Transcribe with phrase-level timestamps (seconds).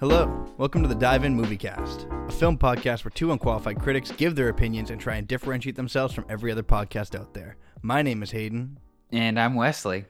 [0.00, 4.12] Hello, welcome to the Dive In Movie Cast, a film podcast where two unqualified critics
[4.12, 7.56] give their opinions and try and differentiate themselves from every other podcast out there.
[7.82, 8.78] My name is Hayden.
[9.10, 10.04] And I'm Wesley.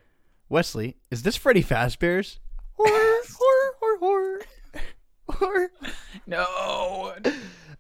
[0.50, 2.38] Wesley, is this Freddy Fazbear's?
[2.74, 4.40] Horror, horror, horror, horror.
[5.30, 5.72] Horror.
[6.26, 7.14] No.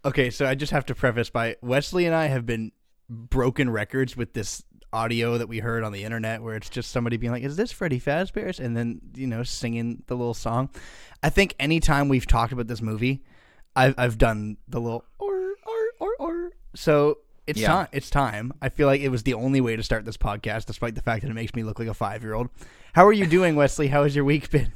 [0.02, 2.72] Okay, so I just have to preface by Wesley and I have been
[3.10, 7.16] broken records with this audio that we heard on the internet where it's just somebody
[7.16, 10.70] being like, "Is this Freddy Fazbear's?" and then you know singing the little song.
[11.22, 13.22] I think anytime we've talked about this movie,
[13.76, 15.34] I've I've done the little or
[15.66, 16.50] or or or.
[16.74, 17.68] So it's Yeah.
[17.68, 17.86] time.
[17.92, 18.52] It's time.
[18.60, 21.22] I feel like it was the only way to start this podcast, despite the fact
[21.22, 22.48] that it makes me look like a five year old.
[22.94, 23.88] How are you doing, Wesley?
[23.88, 24.72] How has your week been?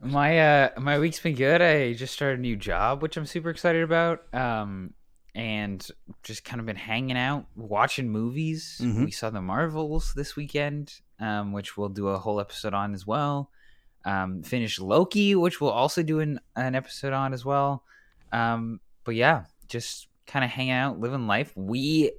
[0.00, 1.60] My uh my week's been good.
[1.60, 4.22] I just started a new job, which I'm super excited about.
[4.32, 4.94] Um
[5.38, 5.86] and
[6.24, 8.80] just kind of been hanging out, watching movies.
[8.82, 9.04] Mhm.
[9.04, 13.06] We saw the Marvels this weekend, um, which we'll do a whole episode on as
[13.06, 13.52] well.
[14.04, 17.84] Um, finished Loki, which we'll also do an, an episode on as well.
[18.32, 21.52] Um, but yeah, just kind of hanging out, living life.
[21.54, 22.12] We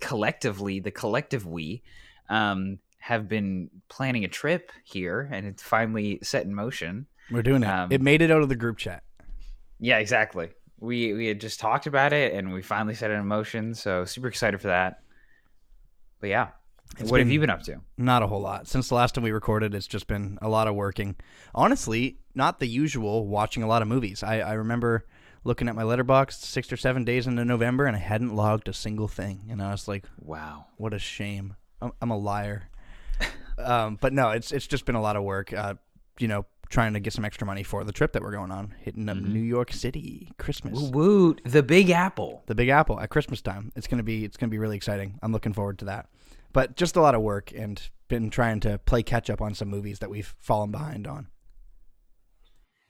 [0.00, 1.82] collectively, the collective we,
[2.30, 7.06] um, have been planning a trip here, and it's finally set in motion.
[7.30, 7.68] We're doing it.
[7.68, 9.02] Um, it made it out of the group chat.
[9.78, 10.50] Yeah, exactly.
[10.82, 13.74] We we had just talked about it, and we finally set it in motion.
[13.74, 15.02] So super excited for that.
[16.20, 16.48] But yeah,
[16.98, 17.76] It's what have you been up to?
[17.96, 18.66] Not a whole lot.
[18.66, 21.16] Since the last time we recorded, it's just been a lot of working.
[21.54, 24.22] Honestly, not the usual watching a lot of movies.
[24.22, 25.06] I, I remember
[25.44, 28.72] looking at my Letterboxd six or seven days into November and I hadn't logged a
[28.72, 29.48] single thing.
[29.50, 30.66] And I was like, Wow.
[30.76, 31.54] what a shame.
[31.80, 32.68] I'm, I'm a liar.
[33.58, 35.52] um, but no, it's it's just been a lot of work.
[35.52, 35.74] Uh,
[36.18, 38.74] you know, trying to get some extra money for the trip that we're going on,
[38.80, 40.80] hitting up New York City Christmas.
[40.80, 42.42] Woo woot, the Big Apple.
[42.46, 43.70] the Big Apple at Christmas time.
[43.76, 45.18] It's gonna be it's gonna be really exciting.
[45.22, 46.08] I'm looking forward to that.
[46.52, 49.68] But just a lot of work and been trying to play catch up on some
[49.68, 51.28] movies that we've fallen behind on.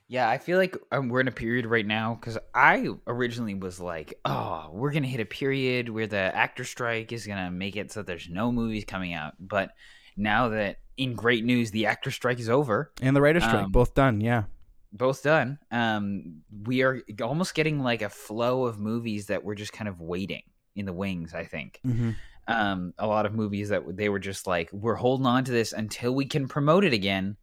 [0.09, 3.79] Yeah, I feel like um, we're in a period right now because I originally was
[3.79, 7.49] like, oh, we're going to hit a period where the actor strike is going to
[7.49, 9.33] make it so there's no movies coming out.
[9.39, 9.71] But
[10.15, 13.71] now that in great news, the actor strike is over, And the writer strike, Um,
[13.71, 14.21] both done.
[14.21, 14.43] Yeah,
[14.91, 19.73] both done, um, we are almost getting like a flow of movies that we're just
[19.73, 20.43] kind of waiting
[20.75, 21.79] in the wings, I think.
[21.85, 22.11] mm-hmm.
[22.47, 25.73] um, a lot of movies that they were just like, we're holding on to this
[25.73, 27.37] until we can promote it again,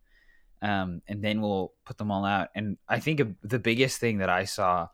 [0.63, 2.49] um, and then we'll put them all out.
[2.55, 4.89] And I think the biggest thing that I saw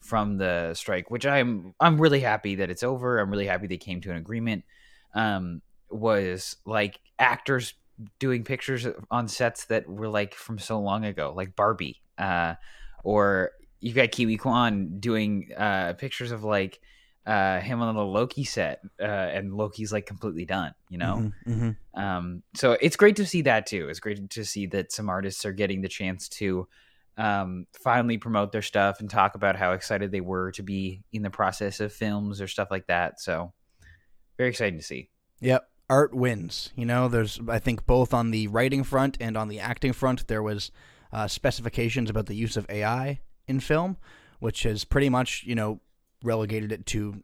[0.00, 3.18] from the strike, which I'm I'm really happy that it's over.
[3.18, 4.64] I'm really happy they came to an agreement.
[5.14, 5.62] Um,
[5.94, 7.74] was like actors
[8.18, 12.54] doing pictures on sets that were like from so long ago, like Barbie, uh,
[13.04, 16.80] or you got Ke Huy Quan doing uh, pictures of like
[17.26, 21.32] uh, him on the Loki set, uh, and Loki's like completely done, you know.
[21.44, 23.88] hmm Um, so it's great to see that too.
[23.88, 26.66] It's great to see that some artists are getting the chance to
[27.18, 31.22] um, finally promote their stuff and talk about how excited they were to be in
[31.22, 33.20] the process of films or stuff like that.
[33.20, 33.52] So
[34.38, 35.10] very exciting to see.
[35.40, 35.68] Yep.
[35.90, 36.70] Art wins.
[36.76, 40.26] You know, there's I think both on the writing front and on the acting front
[40.28, 40.70] there was
[41.12, 43.96] uh, specifications about the use of AI in film,
[44.38, 45.80] which has pretty much you know
[46.22, 47.22] relegated it to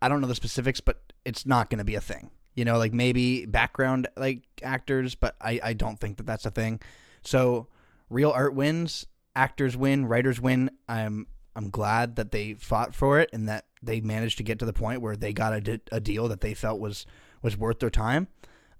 [0.00, 2.30] I don't know the specifics, but it's not going to be a thing.
[2.54, 6.50] You know, like maybe background like actors, but I I don't think that that's a
[6.50, 6.80] thing.
[7.22, 7.68] So
[8.10, 10.70] real art wins, actors win, writers win.
[10.88, 14.64] I'm I'm glad that they fought for it and that they managed to get to
[14.64, 17.06] the point where they got a, a deal that they felt was
[17.42, 18.28] was worth their time.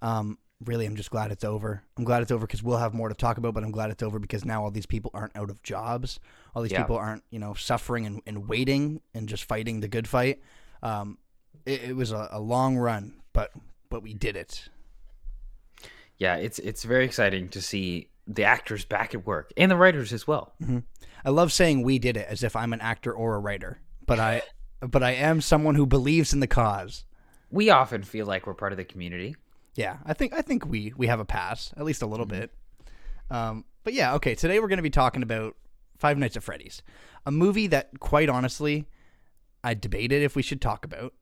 [0.01, 1.83] Um, really, I'm just glad it's over.
[1.97, 4.03] I'm glad it's over because we'll have more to talk about, but I'm glad it's
[4.03, 6.21] over because now all these people aren't out of jobs.
[6.55, 6.83] All these Yeah.
[6.83, 10.41] people aren't, you know, suffering and, and waiting and just fighting the good fight.
[10.83, 11.19] Um,
[11.67, 13.51] it, it was a, a long run, but
[13.89, 14.69] but we did it.
[16.19, 20.13] Yeah, it's it's very exciting to see the actors back at work and the writers
[20.13, 20.53] as well.
[21.25, 24.21] I love saying we did it as if I'm an actor or a writer, but
[24.21, 24.43] I
[24.81, 27.05] but I am someone who believes in the cause.
[27.53, 29.37] We often feel like we're part of the community.
[29.75, 32.51] Yeah, I think I think we we have a pass, at least a little bit.
[33.31, 34.35] Um, but yeah, okay.
[34.35, 35.55] Today we're going to be talking about
[35.99, 36.83] Five Nights at Freddy's,
[37.25, 38.87] a movie that, quite honestly,
[39.63, 41.15] I debated if we should talk about.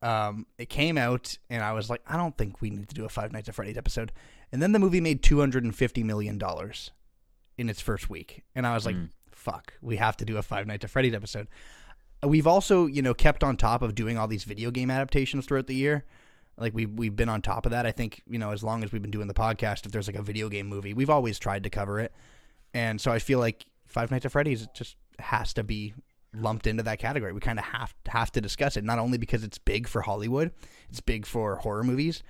[0.00, 3.04] Um, it came out, and I was like, I don't think we need to do
[3.04, 4.12] a Five Nights at Freddy's episode.
[4.50, 6.90] And then the movie made two hundred and fifty million dollars
[7.56, 8.96] in its first week, and I was like,
[9.30, 11.48] fuck, we have to do a Five Nights at Freddy's episode.
[12.24, 15.66] We've also, you know, kept on top of doing all these video game adaptations throughout
[15.66, 16.04] the year.
[16.56, 17.86] Like we we've been on top of that.
[17.86, 20.16] I think you know as long as we've been doing the podcast, if there's like
[20.16, 22.12] a video game movie, we've always tried to cover it.
[22.74, 25.94] And so I feel like Five Nights at Freddy's just has to be
[26.34, 27.32] lumped into that category.
[27.32, 30.52] We kind of have have to discuss it, not only because it's big for Hollywood,
[30.88, 32.22] it's big for horror movies.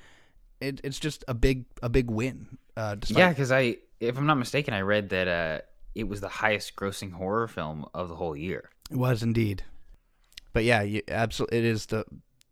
[0.60, 2.58] It, it's just a big a big win.
[2.76, 5.60] Uh, despite, Yeah, because I, if I'm not mistaken, I read that uh,
[5.94, 8.70] it was the highest grossing horror film of the whole year.
[8.90, 9.64] It was indeed.
[10.52, 12.04] But yeah, you, absolutely, it is the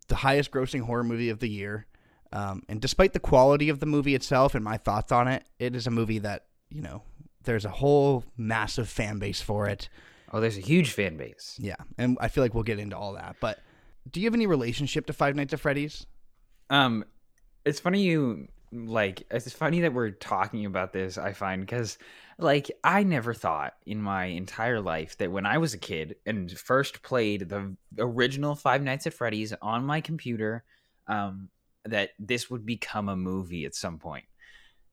[0.07, 1.85] the highest grossing horror movie of the year.
[2.33, 5.75] Um, and despite the quality of the movie itself and my thoughts on it, it
[5.75, 7.03] is a movie that you know
[7.43, 9.89] there's a whole massive fan base for it.
[10.31, 11.57] Oh, there's a huge fan base.
[11.59, 13.35] Yeah, and I feel like we'll get into all that.
[13.39, 13.59] But
[14.09, 16.05] do you have any relationship to Five Nights at Freddy's?
[16.69, 17.03] Um,
[17.65, 19.23] it's funny you like.
[19.31, 21.17] It's funny that we're talking about this.
[21.17, 21.97] I find because
[22.37, 26.51] like I never thought in my entire life that when I was a kid and
[26.51, 30.63] first played the original Five Nights at Freddy's on my computer,
[31.07, 31.49] um,
[31.85, 34.25] that this would become a movie at some point.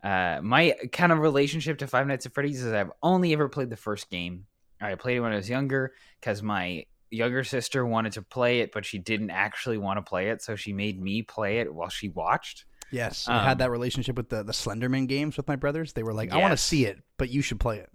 [0.03, 3.71] Uh, my kind of relationship to Five Nights at Freddy's is I've only ever played
[3.71, 4.47] the first game.
[4.81, 8.73] I played it when I was younger because my younger sister wanted to play it,
[8.73, 11.89] but she didn't actually want to play it, so she made me play it while
[11.89, 12.65] she watched.
[12.90, 15.93] Yes, I had Um, that relationship with the the Slenderman games with my brothers.
[15.93, 17.90] They were like, "I want to see it, but you should play it."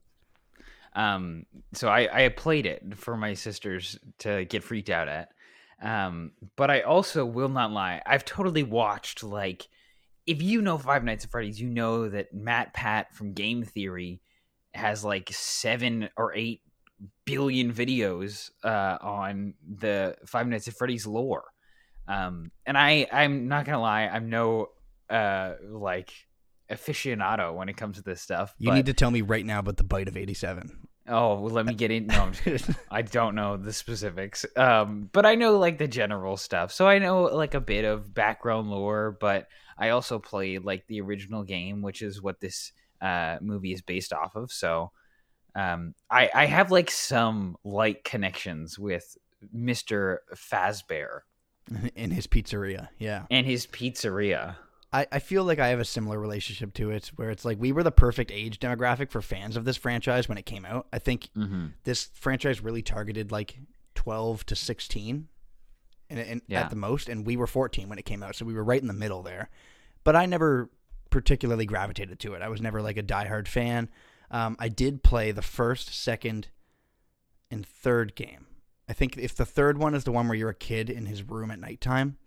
[0.96, 5.30] Um, so I, I played it for my sisters to get freaked out at.
[5.82, 8.02] Um, but I also will not lie.
[8.06, 9.68] I've totally watched like,
[10.28, 14.22] if you know Five Nights at Freddy's, you know that Matt Pat from Game Theory
[14.76, 16.62] has like seven or eight
[17.26, 21.46] billion videos uh, on the Five Nights at Freddy's lore.
[22.08, 24.70] Um, and I, I'm not gonna lie, I'm no
[25.10, 26.12] uh like
[26.72, 28.56] aficionado when it comes to this stuff.
[28.58, 30.88] You but- need to tell me right now about the bite of '87.
[31.06, 32.08] Oh, well, let me get in.
[32.08, 32.70] No, I'm just.
[32.92, 36.72] I don't know the specifics, um, but I know like the general stuff.
[36.72, 39.48] So I know like a bit of background lore, but
[39.78, 42.72] I also played like the original game, which is what this
[43.02, 44.50] uh, movie is based off of.
[44.50, 44.92] So
[45.56, 49.18] um, I, I have like some light connections with
[49.52, 51.22] Mister Fazbear
[51.96, 52.88] in his pizzeria.
[52.98, 53.26] Yeah.
[53.30, 54.56] and his pizzeria.
[54.94, 57.72] I, I feel like I have a similar relationship to it where it's like we
[57.72, 60.88] were the perfect age demographic for fans of this franchise when it came out.
[60.94, 61.68] I think Mm-hmm.
[61.84, 63.58] this franchise really targeted like
[63.96, 65.28] 12 to 16
[66.10, 66.62] and, and Yeah.
[66.62, 68.82] at the most and we were 14 when it came out so we were right
[68.82, 69.50] in the middle there
[70.04, 70.70] but i never
[71.10, 73.90] particularly gravitated to it i was never like a diehard fan
[74.32, 76.50] um, i did play the first second
[77.50, 78.48] and third game
[78.90, 81.24] i think if the third one is the one where you're a kid in his
[81.24, 82.18] room at nighttime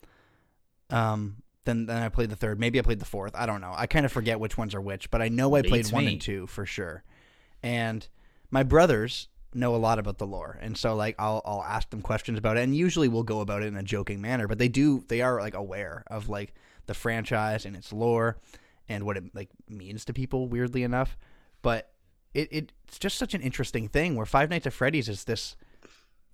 [0.91, 2.59] um, then, then i played the third.
[2.59, 3.35] Maybe i played the fourth.
[3.35, 3.75] I don't know.
[3.77, 6.07] I kind of forget which ones are which but i know i played Beats one
[6.07, 6.13] me.
[6.13, 7.05] and two for sure.
[7.63, 8.07] And
[8.51, 12.03] my brothers know a lot about the lore and so like I'll I'll ask them
[12.03, 14.69] questions about it and usually we'll go about it in a joking manner but they
[14.69, 16.53] do they are like aware of like
[16.87, 18.37] the franchise and its lore
[18.89, 21.17] and what it like means to people weirdly enough.
[21.63, 21.91] But
[22.35, 25.57] it, it it's just such an interesting thing where Five Nights at Freddy's is this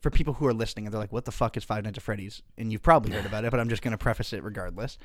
[0.02, 2.02] for people who are listening and they're like what the fuck is Five Nights at
[2.02, 2.42] Freddy's?
[2.58, 4.98] And you've probably heard about it but I'm just going to preface it regardless.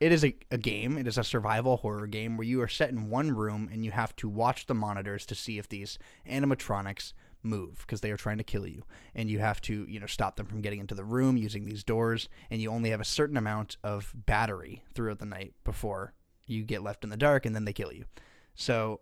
[0.00, 0.98] It is a, a game.
[0.98, 3.90] It is a survival horror game where you are set in one room and you
[3.90, 5.98] have to watch the monitors to see if these
[6.28, 7.12] animatronics
[7.42, 8.82] move because they are trying to kill you.
[9.14, 11.84] And you have to you know stop them from getting into the room using these
[11.84, 16.14] doors and you only have a certain amount of battery throughout the night before
[16.46, 18.04] you get left in the dark and then they kill you.
[18.54, 19.00] So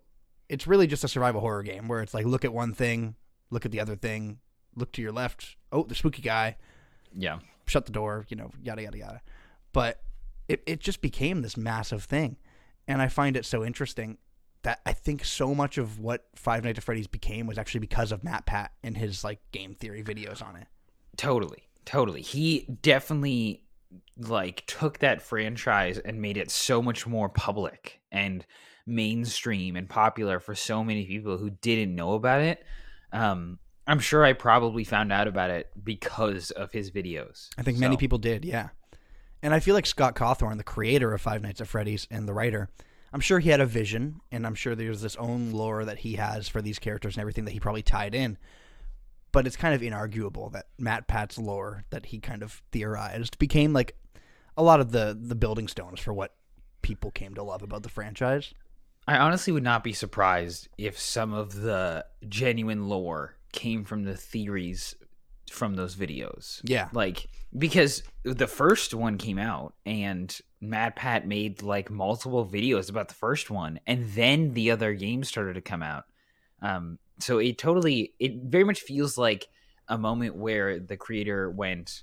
[0.49, 3.15] it's really just a survival horror game where it's like look at one thing
[3.51, 4.39] look at the other thing
[4.77, 6.57] look to your left oh the spooky guy
[7.15, 7.39] Yeah.
[7.67, 9.21] shut the door, you know, yada yada yada.
[9.73, 10.01] But
[10.49, 12.37] it it just became this massive thing,
[12.89, 14.19] and I find it so interesting
[14.63, 18.13] that I think so much of what Five Nights at Freddy's became was actually because
[18.13, 20.67] of Matt Pat and his like game theory videos on it.
[21.17, 22.23] Totally, totally.
[22.23, 23.65] He definitely
[24.17, 28.47] like took that franchise and made it so much more public and
[28.87, 32.65] mainstream and popular for so many people who didn't know about it.
[33.13, 37.49] Um, I'm sure I probably found out about it because of his videos.
[37.59, 38.69] I think many people did, yeah.
[39.43, 42.33] And I feel like Scott Cawthon, the creator of Five Nights at Freddy's and the
[42.33, 42.69] writer,
[43.13, 46.15] I'm sure he had a vision, and I'm sure there's this own lore that he
[46.15, 48.39] has for these characters and everything that he probably tied in.
[49.33, 53.73] But it's kind of inarguable that Matt Pat's lore that he kind of theorized became
[53.73, 53.97] like
[54.57, 56.35] a lot of the the building stones for what
[56.83, 58.53] people came to love about the franchise.
[59.09, 64.17] I honestly would not be surprised if some of the genuine lore came from the
[64.17, 64.95] theories
[65.51, 66.61] from those videos.
[66.65, 66.89] Yeah.
[66.93, 73.09] Like because the first one came out and Matt Pat made like multiple videos about
[73.09, 76.05] the first one and then the other games started to come out.
[76.61, 79.47] Um so it totally it very much feels like
[79.89, 82.03] a moment where the creator went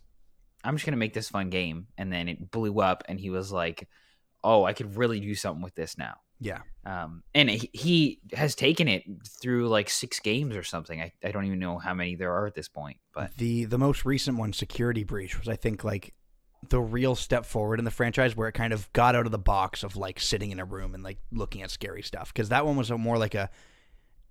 [0.63, 3.29] I'm just going to make this fun game and then it blew up and he
[3.29, 3.88] was like
[4.44, 6.60] oh I could really do something with this now Yeah.
[6.86, 9.03] um, and he, he has taken it
[9.41, 11.01] through like six games or something.
[11.01, 13.77] I, I don't even know how many there are at this point, but The the
[13.77, 16.13] most recent one, Security Breach, was I think like
[16.67, 19.38] the real step forward in the franchise where it kind of got out of the
[19.38, 22.65] box of like sitting in a room and like looking at scary stuff because that
[22.65, 23.50] one was a more like a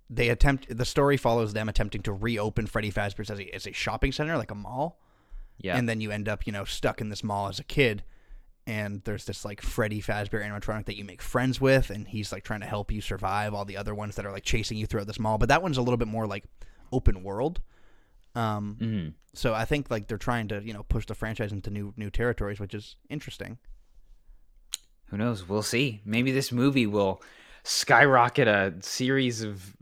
[0.09, 3.71] they attempt the story follows them attempting to reopen Freddy Fazbear's as a, as a
[3.71, 4.99] shopping center, like a mall.
[5.59, 5.77] Yeah.
[5.77, 8.03] And then you end up, you know, stuck in this mall as a kid.
[8.69, 12.43] And there's this like Freddy Fazbear animatronic that you make friends with, and he's like
[12.43, 15.07] trying to help you survive all the other ones that are like chasing you throughout
[15.07, 15.39] this mall.
[15.39, 16.43] But that one's a little bit more like
[16.91, 17.61] open world.
[18.35, 19.13] Um, Mhm.
[19.33, 22.11] so I think like they're trying to you know push the franchise into new new
[22.11, 23.57] territories, which is interesting.
[25.07, 25.49] Who knows?
[25.49, 26.01] We'll see.
[26.05, 27.23] Maybe this movie will
[27.63, 29.75] skyrocket a series of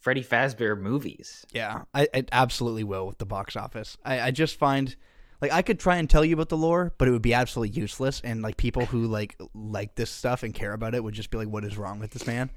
[0.00, 1.44] Freddy Fazbear movies.
[1.52, 3.96] Yeah, I, I absolutely will with the box office.
[4.04, 4.94] I, I just find
[5.40, 7.78] like I could try and tell you about the lore, but it would be absolutely
[7.80, 8.20] useless.
[8.24, 11.38] And like people who like like this stuff and care about it would just be
[11.38, 12.50] like, "What is wrong with this man?"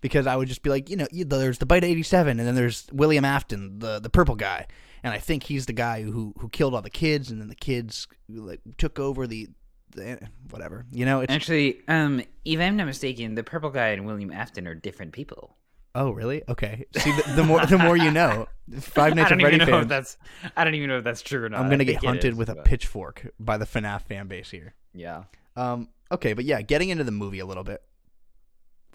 [0.00, 2.54] Because I would just be like, you know, there's the Bite eighty seven, and then
[2.54, 4.66] there's William Afton, the the purple guy,
[5.02, 7.54] and I think he's the guy who who killed all the kids, and then the
[7.54, 9.48] kids like took over the,
[9.94, 10.18] the
[10.50, 10.86] whatever.
[10.90, 14.74] You know, Actually, um, if I'm not mistaken, the purple guy and William Afton are
[14.74, 15.56] different people.
[15.94, 16.42] Oh really?
[16.48, 16.86] Okay.
[16.96, 18.48] See, the, the more the more you know.
[18.80, 19.88] Five Nights at Freddy know if fans.
[19.88, 20.16] that's.
[20.56, 21.60] I don't even know if that's true or not.
[21.60, 24.74] I'm gonna get hunted is, with a pitchfork by the FNAF fan base here.
[24.94, 25.24] Yeah.
[25.56, 27.82] Um, okay, but yeah, getting into the movie a little bit.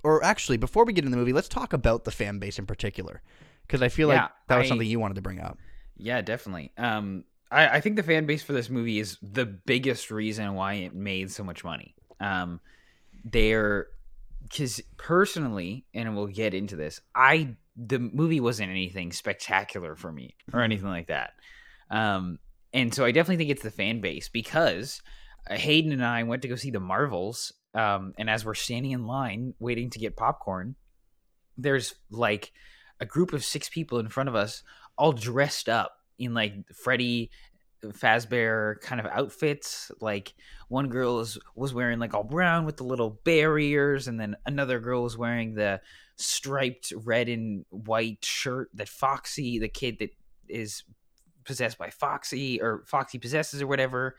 [0.03, 2.65] Or actually, before we get into the movie, let's talk about the fan base in
[2.65, 3.21] particular,
[3.67, 5.57] because I feel like that was I- something you wanted to bring up.
[5.97, 6.71] Yeah, definitely.
[6.77, 10.75] Um, I, I think the fan base for this movie is the biggest reason why
[10.75, 11.93] it made so much money.
[12.21, 12.61] Um,
[13.25, 13.87] they're
[14.43, 17.01] because personally, and we'll get into this.
[17.15, 21.31] I the movie wasn't anything spectacular for me or anything like that.
[21.89, 22.39] Um,
[22.73, 25.01] and so I definitely think it's the fan base because
[25.49, 27.53] Hayden and I went to go see the Marvels.
[27.73, 30.75] Um, and as we're standing in line waiting to get popcorn,
[31.57, 32.51] there's like
[32.99, 34.63] a group of six people in front of us
[34.97, 37.31] all dressed up in like Freddy
[37.87, 39.91] Fazbear kind of outfits.
[39.99, 40.33] Like
[40.67, 44.79] one girl was, was wearing like all brown with the little barriers, and then another
[44.79, 45.81] girl was wearing the
[46.17, 50.09] striped red and white shirt that Foxy, the kid that
[50.47, 50.83] is
[51.45, 54.15] possessed by Foxy or Foxy possesses or whatever.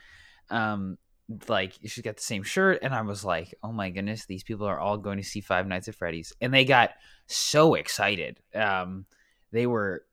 [0.50, 0.98] Um,
[1.46, 4.66] like she's got the same shirt, and I was like, oh my goodness, these people
[4.66, 6.90] are all going to see Five Nights at Freddy's, and they got
[7.26, 8.40] so excited.
[8.54, 9.06] Um,
[9.52, 10.04] they were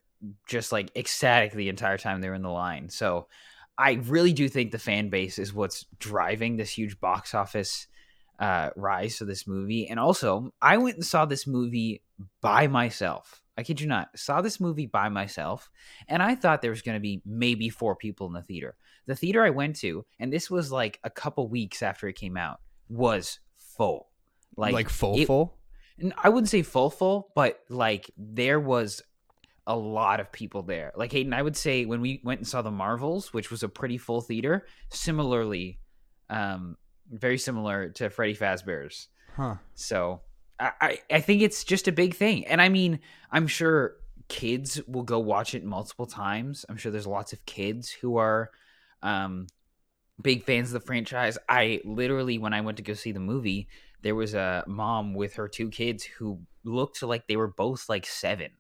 [0.48, 2.90] just like ecstatic the entire time they were in the line.
[2.90, 3.28] So
[3.78, 7.88] I really do think the fan base is what's driving this huge box office
[8.40, 9.88] uh, rise for this movie.
[9.88, 12.04] And also, I went and saw this movie
[12.42, 13.42] by myself.
[13.58, 15.72] I kid you not, saw this movie by myself,
[16.08, 18.76] and I thought there was going to be maybe four people in the theater.
[19.08, 22.38] The theater I went to, and this was like a couple weeks after it came
[22.38, 24.10] out, was full.
[24.56, 25.58] Like, Like, full it- full.
[26.20, 29.02] I wouldn't say full full, but like there was
[29.68, 30.94] a lot of people there.
[30.96, 33.70] Like Hayden, I would say when we went and saw the Marvels, which was a
[33.70, 35.80] pretty full theater, similarly,
[36.30, 36.78] um,
[37.12, 39.10] very similar to Freddy Fazbear's.
[39.36, 39.56] Huh.
[39.76, 40.22] So
[40.60, 42.48] I, I, I think it's just a big thing.
[42.48, 43.98] And I mean, I'm sure
[44.30, 46.66] kids will go watch it multiple times.
[46.70, 48.52] I'm sure there's lots of kids who are
[49.04, 49.48] um,
[50.22, 51.38] big fans of the franchise.
[51.50, 53.68] I literally, when I went to go see the movie,
[54.02, 58.06] there was a mom with her two kids who looked like they were both like
[58.06, 58.52] seven.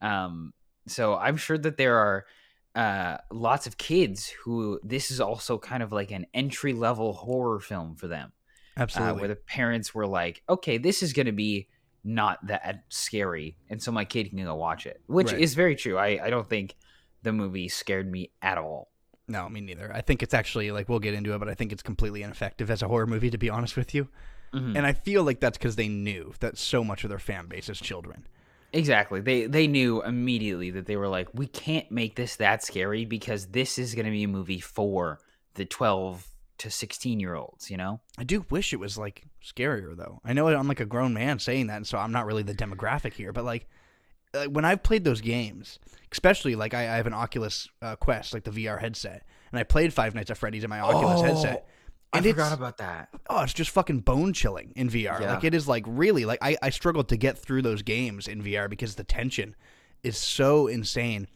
[0.00, 0.52] Um,
[0.86, 2.26] so I'm sure that there are
[2.74, 7.58] uh, lots of kids who this is also kind of like an entry level horror
[7.60, 8.32] film for them
[8.76, 9.20] uh, Absolutely.
[9.20, 11.68] where the parents were like, okay, this is going to be
[12.04, 13.56] not that scary.
[13.70, 15.40] And so my kid can go watch it, which Right.
[15.40, 15.96] is very true.
[15.98, 16.76] I, I don't think
[17.22, 18.92] the movie scared me at all.
[19.28, 19.90] no, me neither.
[19.92, 22.70] I think it's actually like we'll get into it, but I think it's completely ineffective
[22.70, 24.08] as a horror movie, to be honest with you.
[24.54, 24.76] Mhm.
[24.76, 27.68] And I feel like that's because they knew that so much of their fan base
[27.68, 28.28] is children.
[28.72, 29.20] Exactly.
[29.20, 33.46] They they knew immediately that they were like, we can't make this that scary because
[33.46, 35.20] this is going to be a movie for
[35.54, 36.26] the 12
[36.58, 38.00] to 16 year olds, you know?
[38.18, 40.20] I do wish it was like scarier though.
[40.24, 42.54] I know I'm like a grown man saying that, and so I'm not really the
[42.54, 43.32] demographic here.
[43.32, 43.68] But like,
[44.48, 45.78] when I've played those games,
[46.12, 49.62] especially like I, I have an Oculus uh, Quest, like the VR headset, and I
[49.62, 51.68] played Five Nights at Freddy's in my Oculus headset.
[52.16, 53.08] I And forgot it's- about that.
[53.28, 55.20] Oh, it's just fucking bone chilling in VR.
[55.20, 55.34] Yeah.
[55.34, 58.42] Like it is like really like I, I struggled to get through those games in
[58.42, 59.54] VR because the tension
[60.02, 61.26] is so insane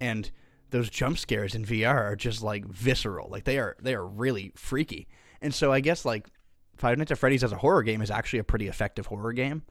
[0.00, 0.30] and
[0.70, 3.28] those jump scares in VR are just like visceral.
[3.30, 5.08] Like they are they are really freaky.
[5.40, 6.28] And so I guess like
[6.76, 9.62] Five Nights at Freddy's as a horror game is actually a pretty effective horror game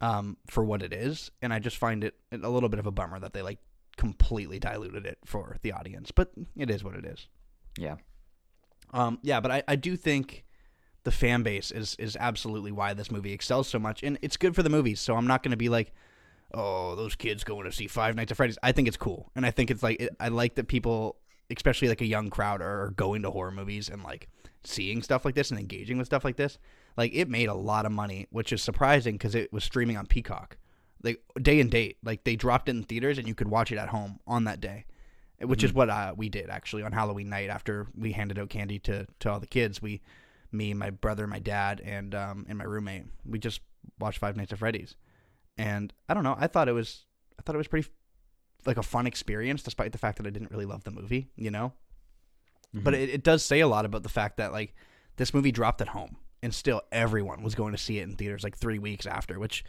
[0.00, 1.30] um, for what it is.
[1.42, 3.58] And I just find it a little bit of a bummer that they like
[3.96, 6.10] completely diluted it for the audience.
[6.12, 7.26] But it is what it is.
[7.76, 7.96] Yeah.
[8.92, 10.44] Um, yeah, but I, I do think
[11.04, 14.54] the fan base is is absolutely why this movie excels so much, and it's good
[14.54, 15.00] for the movies.
[15.00, 15.92] So I'm not going to be like,
[16.52, 18.58] oh, those kids going to see Five Nights at Freddy's.
[18.62, 21.16] I think it's cool, and I think it's like it, I like that people,
[21.54, 24.28] especially like a young crowd, are, going to horror movies and like
[24.64, 26.58] seeing stuff like this and engaging with stuff like this.
[26.96, 30.06] Like it made a lot of money, which is surprising because it was streaming on
[30.06, 30.56] Peacock.
[31.02, 31.96] like day and date.
[32.02, 34.60] Like they dropped it in theaters and you could watch it at home on that
[34.60, 34.84] day,
[35.40, 38.78] which is what uh, we did actually on Halloween night after we handed out candy
[38.80, 39.80] to to all the kids.
[39.80, 40.00] We,
[40.50, 43.60] me, my brother, my dad, and um and my roommate, we just
[43.98, 44.96] watched Five Nights at Freddy's,
[45.56, 46.36] and I don't know.
[46.38, 47.04] I thought it was
[47.38, 47.88] I thought it was pretty
[48.66, 51.28] like a fun experience, despite the fact that I didn't really love the movie.
[51.36, 51.72] You know,
[52.74, 54.74] but it, it does say a lot about the fact that like
[55.16, 58.44] this movie dropped at home and still everyone was going to see it in theaters
[58.44, 59.64] like three weeks after, which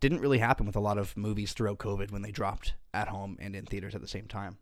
[0.00, 3.36] didn't really happen with a lot of movies throughout COVID when they dropped at home
[3.40, 4.58] and in theaters at the same time.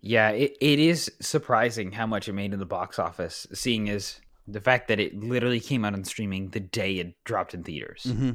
[0.00, 4.20] Yeah, it, it is surprising how much it made in the box office, seeing as
[4.46, 8.06] the fact that it literally came out on streaming the day it dropped in theaters.
[8.08, 8.32] Mm-hmm.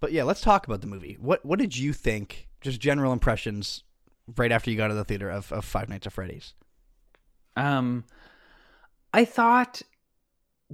[0.00, 1.16] But yeah, let's talk about the movie.
[1.20, 2.48] What what did you think?
[2.60, 3.84] Just general impressions
[4.36, 6.54] right after you got to the theater of, of Five Nights at Freddy's.
[7.56, 8.04] Um,
[9.12, 9.82] I thought,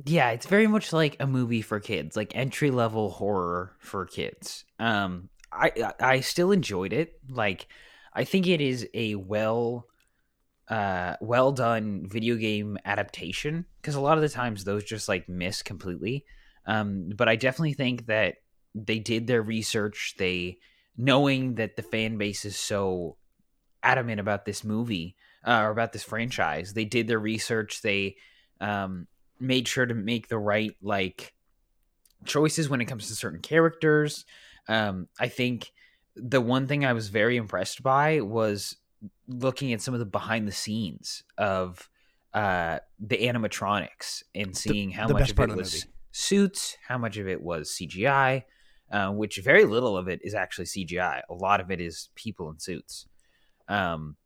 [0.05, 4.65] yeah, it's very much like a movie for kids, like entry level horror for kids.
[4.79, 7.19] Um, I I I still enjoyed it.
[7.29, 7.67] Like,
[8.17, 9.87] I think it is a well,
[10.69, 15.29] uh, well done video game adaptation because a lot of the times those just like
[15.29, 16.25] miss completely.
[16.67, 18.37] Um, but I definitely think that
[18.75, 20.15] they did their research.
[20.19, 20.59] They
[20.97, 23.19] knowing that the fan base is so
[23.83, 25.15] adamant about this movie
[25.47, 26.73] uh, or about this franchise.
[26.73, 27.83] They did their research.
[27.83, 28.17] They
[28.63, 29.09] um,
[29.39, 31.35] made sure to make the right like
[32.25, 34.25] choices when it comes to certain characters.
[34.69, 35.71] Um, I think
[36.17, 38.77] the one thing I was very impressed by was
[39.29, 41.89] looking at some of the behind the scenes of
[42.33, 47.17] uh, the animatronics and seeing how the much of it of was suits, how much
[47.19, 48.45] of it was CGI,
[48.91, 51.21] uh, which very little of it is actually CGI.
[51.29, 53.07] A lot of it is people in suits.
[53.69, 54.17] Um,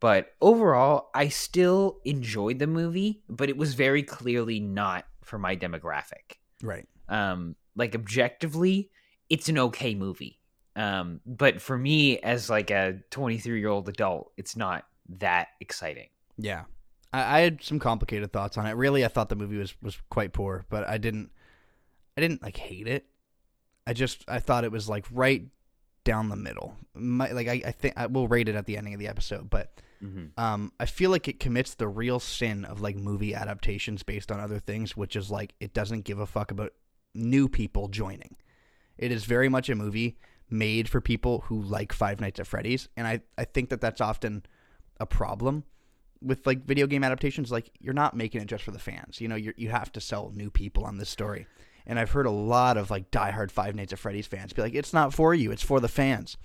[0.00, 5.56] but overall, I still enjoyed the movie, but it was very clearly not for my
[5.56, 6.38] demographic.
[6.62, 6.86] Right.
[7.08, 8.90] Um, like objectively,
[9.28, 10.39] it's an okay movie.
[10.80, 14.86] Um, but for me, as like a 23 year old adult, it's not
[15.18, 16.08] that exciting.
[16.38, 16.64] Yeah.
[17.12, 18.72] I, I had some complicated thoughts on it.
[18.72, 21.30] Really, I thought the movie was, was quite poor, but I didn't
[22.16, 23.04] I didn't like hate it.
[23.86, 25.44] I just I thought it was like right
[26.04, 26.76] down the middle.
[26.94, 29.50] My, like I, I think I will rate it at the ending of the episode,
[29.50, 29.82] but
[30.38, 34.40] um, I feel like it commits the real sin of like movie adaptations based on
[34.40, 36.72] other things, which is like it doesn't give a fuck about
[37.14, 38.36] new people joining.
[38.96, 40.16] It is very much a movie
[40.50, 44.00] made for people who like Five Nights at Freddy's, and I, I think that that's
[44.00, 44.44] often
[44.98, 45.64] a problem
[46.22, 47.50] with like video game adaptations.
[47.50, 49.20] Like you're not making it just for the fans.
[49.20, 51.46] You know, you you have to sell new people on this story.
[51.86, 54.74] And I've heard a lot of like diehard Five Nights at Freddy's fans be like,
[54.74, 56.36] "It's not for you; it's for the fans,"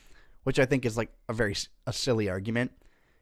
[0.43, 2.71] which I think is like a very a silly argument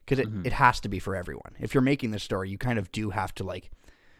[0.05, 0.45] because it, mm-hmm.
[0.45, 1.53] it has to be for everyone.
[1.59, 3.71] If you're making this story, you kind of do have to like,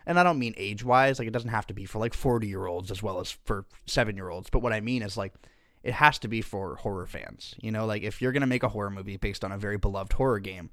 [0.05, 2.47] and I don't mean age wise, like it doesn't have to be for like 40
[2.47, 4.49] year olds as well as for seven year olds.
[4.49, 5.33] But what I mean is like,
[5.83, 7.55] it has to be for horror fans.
[7.59, 10.13] You know, like if you're gonna make a horror movie based on a very beloved
[10.13, 10.69] horror game,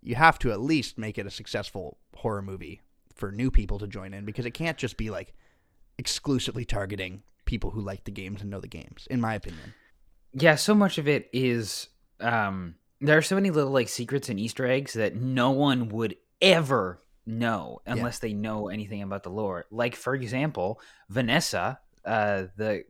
[0.00, 2.80] you have to at least make it a successful horror movie
[3.14, 5.34] for new people to join in because it can't just be like
[5.98, 9.06] exclusively targeting people who like the games and know the games.
[9.10, 9.74] In my opinion.
[10.32, 11.88] Yeah, so much of it is
[12.20, 16.16] um there are so many little like secrets and Easter eggs that no one would
[16.40, 19.66] ever know unless they know anything about the lore.
[19.70, 22.84] Like for example, Vanessa, uh the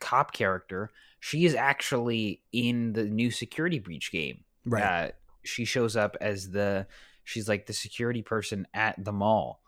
[0.00, 4.44] cop character, she is actually in the new security breach game.
[4.64, 4.82] Right.
[4.82, 5.10] Uh,
[5.44, 6.86] she shows up as the
[7.24, 9.60] she's like the security person at the mall.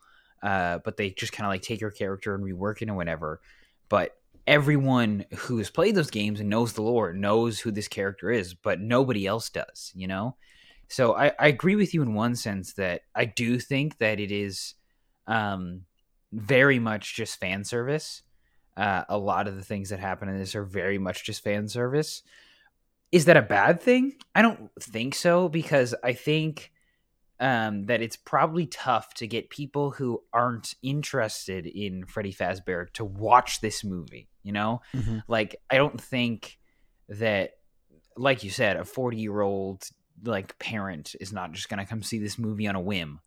[0.43, 3.41] Uh, but they just kind of like take her character and rework it and whatever.
[3.89, 4.17] But
[4.47, 8.55] everyone who has played those games and knows the lore knows who this character is,
[8.55, 10.37] but nobody else does, you know?
[10.89, 14.33] So I, I agree with you in one sense that I do think that it
[14.33, 14.75] is
[15.27, 15.83] um,
[16.33, 18.23] very much just fan service.
[18.77, 21.69] Uh, a lot of the things that happen in this are very much just fan
[21.69, 22.23] service.
[23.13, 24.15] Is that a bad thing?
[24.35, 26.73] I don't think so because I think
[27.41, 33.05] um, that it's probably tough to get people who aren't interested in Freddy Fazbear to
[33.05, 34.29] watch this movie.
[34.43, 35.23] You know, Mhm.
[35.29, 36.59] like I don't think
[37.09, 37.59] that,
[38.17, 39.89] like you said, a forty-year-old
[40.25, 43.21] like parent is not just gonna come see this movie on a whim.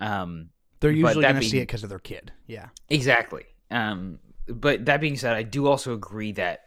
[0.00, 0.50] Um,
[0.80, 2.32] They're usually going to see it because of their kid.
[2.46, 2.68] Yeah.
[2.88, 3.44] Exactly.
[3.70, 6.60] Um, but that being said, I do also agree that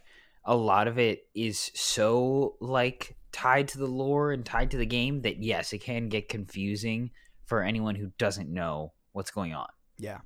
[0.45, 4.85] a lot of it is so like tied to the lore and tied to the
[4.85, 7.11] game that yes, it can get confusing
[7.45, 9.67] for anyone who doesn't know what's going on.
[9.97, 10.19] Yeah,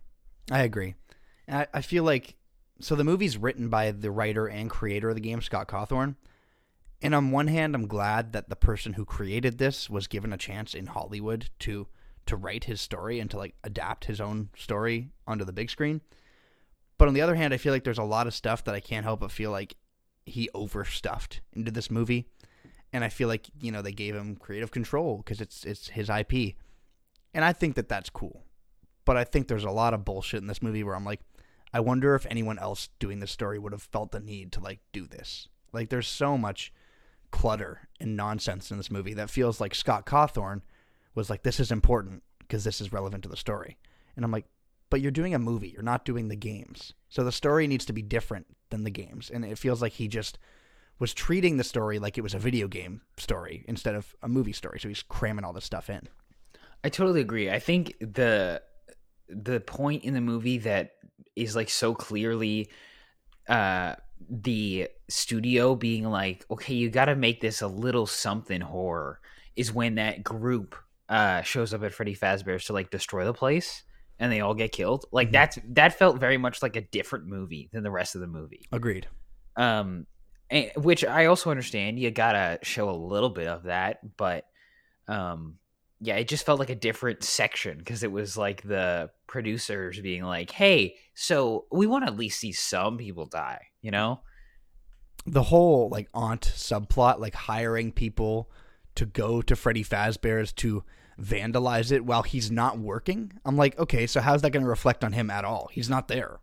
[0.51, 0.95] I agree.
[1.47, 2.35] I, I feel like
[2.79, 6.15] so the movie's written by the writer and creator of the game, Scott Cawthon.
[7.01, 10.37] And on one hand, I'm glad that the person who created this was given a
[10.37, 11.87] chance in Hollywood to
[12.25, 16.01] to write his story and to like adapt his own story onto the big screen.
[16.97, 18.79] But on the other hand, I feel like there's a lot of stuff that I
[18.79, 19.75] can't help but feel like
[20.25, 22.27] he overstuffed into this movie,
[22.91, 26.09] and I feel like you know they gave him creative control because it's it's his
[26.09, 26.55] IP,
[27.33, 28.43] and I think that that's cool.
[29.05, 31.21] But I think there's a lot of bullshit in this movie where I'm like,
[31.73, 34.79] I wonder if anyone else doing this story would have felt the need to like
[34.91, 35.47] do this.
[35.71, 36.73] Like there's so much
[37.31, 40.61] clutter and nonsense in this movie that feels like Scott Cawthon
[41.15, 43.77] was like, this is important because this is relevant to the story.
[44.15, 44.45] And I'm like,
[44.89, 46.93] but you're doing a movie, you're not doing the games.
[47.09, 49.29] So the story needs to be different than the games.
[49.29, 50.37] And it feels like he just
[50.99, 54.53] was treating the story like it was a video game story instead of a movie
[54.53, 54.79] story.
[54.79, 56.07] So he's cramming all this stuff in.
[56.83, 57.49] I totally agree.
[57.49, 58.61] I think the
[59.29, 60.93] the point in the movie that
[61.35, 62.69] is like so clearly
[63.49, 63.95] uh
[64.29, 69.19] the studio being like, okay, you got to make this a little something horror
[69.55, 70.75] is when that group
[71.09, 73.83] uh shows up at Freddy Fazbear's to like destroy the place
[74.19, 75.05] and they all get killed.
[75.11, 75.33] Like Mhm.
[75.33, 78.67] that's that felt very much like a different movie than the rest of the movie.
[78.71, 79.07] Agreed.
[79.55, 80.07] Um
[80.49, 84.45] and, which I also understand you got to show a little bit of that, but
[85.07, 85.57] um
[85.99, 90.23] yeah, it just felt like a different section because it was like the producers being
[90.23, 94.21] like, "Hey, so we want to at least see some people die," you know?
[95.25, 98.49] the whole like aunt subplot, like hiring people
[98.95, 100.83] to go to Freddy Fazbear's to
[101.21, 103.33] vandalize it while he's not working.
[103.45, 105.69] I'm like, okay, so how's that going to reflect on him at all?
[105.71, 106.39] He's not there.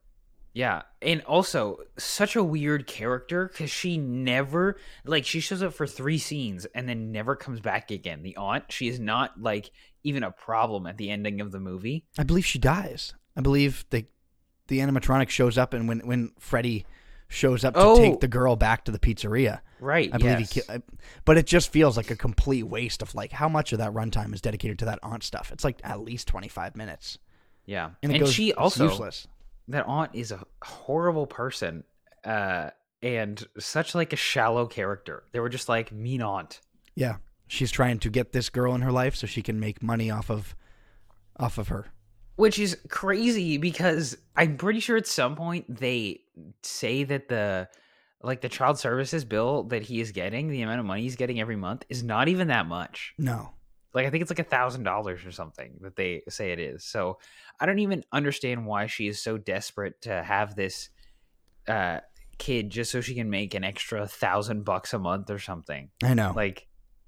[0.52, 5.84] Yeah, and also such a weird character because she never like she shows up for
[5.84, 8.22] three scenes and then never comes back again.
[8.22, 9.72] The aunt, she is not like
[10.04, 12.04] even a problem at the ending of the movie.
[12.16, 13.14] I believe she dies.
[13.36, 14.06] I believe the
[14.68, 16.86] the animatronic shows up, and when when Freddy
[17.28, 17.96] shows up to Oh.
[17.96, 20.10] take the girl back to the pizzeria, Right?
[20.12, 20.52] I believe yes.
[20.52, 20.60] he.
[20.60, 20.82] Ki-
[21.24, 24.32] but it just feels like a complete waste of like how much of that runtime
[24.34, 25.50] is dedicated to that aunt stuff.
[25.52, 27.18] It's like at least 25 minutes,
[27.66, 28.32] yeah, and and, goes.
[28.32, 29.26] she also useless.
[29.68, 31.84] that aunt is a horrible person,
[32.24, 32.70] uh,
[33.02, 35.24] and such like a shallow character.
[35.32, 36.60] They were just like mean aunt.
[36.94, 37.16] Yeah,
[37.48, 40.30] she's trying to get this girl in her life so she can make money off
[40.30, 40.54] of
[41.38, 41.86] off of her.
[42.36, 46.20] Which is crazy because I'm pretty sure at some point they
[46.62, 47.68] say that the
[48.22, 51.40] like the child services bill that he is getting, the amount of money he's getting
[51.40, 53.14] every month, is not even that much.
[53.18, 53.50] No,
[53.92, 56.84] Like I think it's like a thousand dollars or something that they say it is.
[56.84, 57.18] So
[57.60, 60.88] I don't even understand why she is so desperate to have this
[61.68, 62.00] uh
[62.38, 65.90] kid just so she can make an extra thousand bucks a month or something.
[66.02, 66.32] I know.
[66.34, 66.66] Like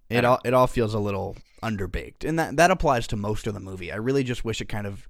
[0.08, 3.54] It all it all feels a little underbaked, and that that applies to most of
[3.54, 3.90] the movie.
[3.90, 5.08] I really just wish it kind of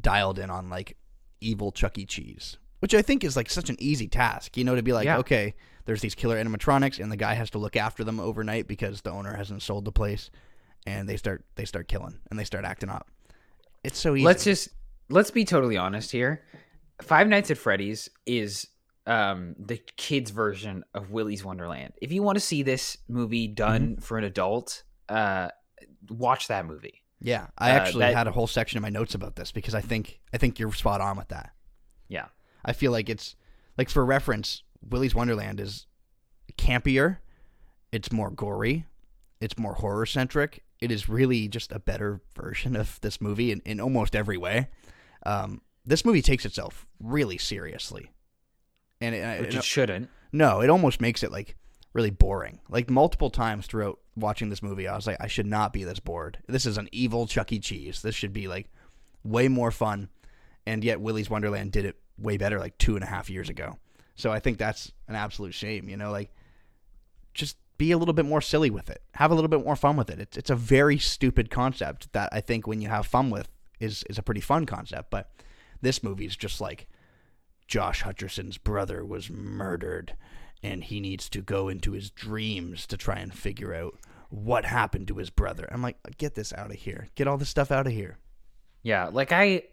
[0.00, 0.96] dialed in on like
[1.40, 2.06] evil Chuck E.
[2.06, 4.56] Cheese, which I think is like such an easy task.
[4.56, 5.18] You know, to be like, Yeah.
[5.18, 5.54] okay,
[5.86, 9.10] there's these killer animatronics, and the guy has to look after them overnight because the
[9.10, 10.30] owner hasn't sold the place,
[10.86, 13.08] and they start they start killing and they start acting up.
[13.82, 14.24] It's so easy.
[14.24, 14.68] let's just
[15.08, 16.42] let's be totally honest here.
[17.02, 18.66] Five Nights at Freddy's is
[19.06, 21.94] um the kids version of Willy's Wonderland.
[22.02, 24.00] If you want to see this movie done Mm-hmm.
[24.02, 25.48] for an adult, uh
[26.10, 27.02] watch that movie.
[27.20, 29.74] Yeah, I uh, actually that- had a whole section in my notes about this because
[29.74, 31.52] I think I think you're spot on with that.
[32.08, 32.26] Yeah.
[32.64, 33.36] I feel like it's
[33.78, 35.86] like for reference, Willy's Wonderland is
[36.58, 37.18] campier,
[37.92, 38.86] it's more gory,
[39.40, 40.62] it's more horror centric.
[40.80, 44.68] It is really just a better version of this movie in, in almost every way.
[45.26, 48.10] Um, this movie takes itself really seriously,
[49.00, 50.08] and it, it- it shouldn't.
[50.32, 51.56] no, it almost makes it like
[51.92, 52.60] really boring.
[52.68, 56.00] Like multiple times throughout watching this movie, I was like, I should not be this
[56.00, 56.38] bored.
[56.46, 57.58] This is an evil Chuck E.
[57.58, 58.02] Cheese.
[58.02, 58.70] This should be like
[59.24, 60.08] way more fun.
[60.66, 63.78] And yet, Willy's Wonderland did it way better like two and a half years ago.
[64.14, 65.88] So I think that's an absolute shame.
[65.88, 66.32] You know, like
[67.34, 69.02] just be a little bit more silly with it.
[69.14, 70.20] Have a little bit more fun with it.
[70.20, 73.48] It's it's a very stupid concept that I think when you have fun with
[73.80, 75.10] is is a pretty fun concept.
[75.10, 75.30] But
[75.80, 76.86] this movie is just like
[77.66, 80.14] Josh Hutcherson's brother was murdered
[80.62, 83.98] and he needs to go into his dreams to try and figure out
[84.30, 85.68] what happened to his brother.
[85.70, 87.08] I'm like, get this out of here.
[87.14, 88.18] Get all this stuff out of here.
[88.82, 89.64] Yeah, like I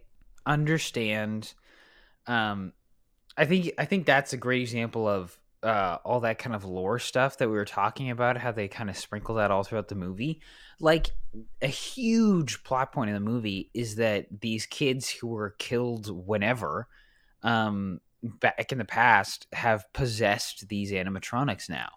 [0.45, 1.53] understand
[2.25, 2.73] um
[3.37, 6.99] I think I think that's a great example of uh all that kind of lore
[6.99, 9.95] stuff that we were talking about how they kind of sprinkle that all throughout the
[9.95, 10.41] movie.
[10.79, 11.09] Like
[11.61, 16.87] a huge plot point in the movie is that these kids who were killed whenever
[17.43, 21.89] um back in the past have possessed these animatronics now.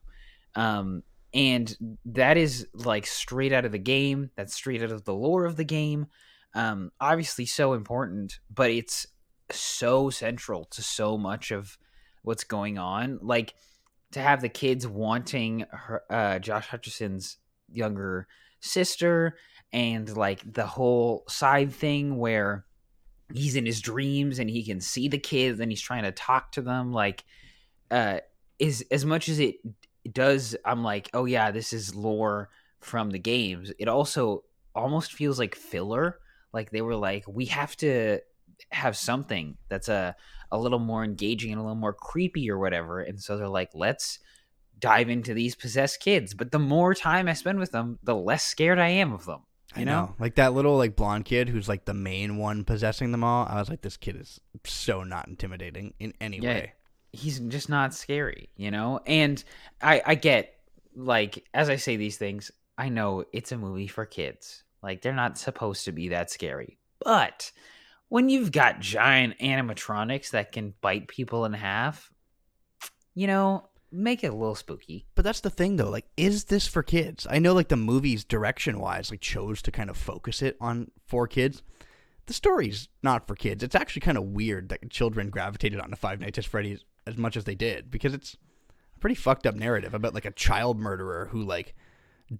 [0.55, 5.15] Um and that is like straight out of the game, that's straight out of the
[5.15, 6.09] lore of the game
[6.55, 9.07] um, obviously so important, but it's
[9.51, 11.77] so central to so much of
[12.23, 13.19] what's going on.
[13.23, 13.55] Like
[14.13, 17.39] to have the kids wanting her, uh, Josh Hutcherson's
[17.71, 18.27] younger
[18.61, 19.37] sister,
[19.73, 22.65] and like the whole side thing where
[23.35, 26.53] he's in his dreams and he can see the kids and he's trying to talk
[26.53, 26.93] to them.
[26.93, 27.25] Like,
[27.91, 28.19] uh,
[28.59, 29.57] is as much as it
[30.13, 32.49] does i'm like oh yeah this is lore
[32.81, 33.73] from the games.
[33.79, 36.19] It also almost feels like filler.
[36.53, 38.21] Like they were like we have to
[38.71, 40.17] have something that's a
[40.53, 43.01] a little more engaging and a little more creepy or whatever.
[43.01, 44.19] And so they're like let's
[44.79, 46.35] dive into these possessed kids.
[46.35, 49.41] But the more time i spend with them the less scared i am of them
[49.77, 50.01] you I know?
[50.07, 53.47] know, like that little like blonde kid who's like the main one possessing them all.
[53.49, 56.49] I was like, this kid is so not intimidating in any Yeah.
[56.55, 56.73] way.
[57.13, 59.01] he's just not scary, you know?
[59.07, 59.43] And
[59.83, 60.55] I I get
[60.95, 64.65] like as I say these things, I know it's a movie for kids.
[64.83, 66.79] Like they're not supposed to be that scary.
[67.05, 67.53] But
[68.09, 72.11] when you've got giant animatronics that can bite people in half,
[73.15, 75.07] you know, make it a little spooky.
[75.15, 77.27] But that's the thing though, like, is this for kids?
[77.29, 80.91] I know like the movies direction wise, like chose to kind of focus it on
[81.07, 81.63] for kids.
[82.27, 83.63] The story's not for kids.
[83.63, 87.37] It's actually kind of weird that children gravitated onto Five Nights at Freddy's as much
[87.37, 88.37] as they did because it's
[88.97, 91.75] a pretty fucked up narrative about like a child murderer who like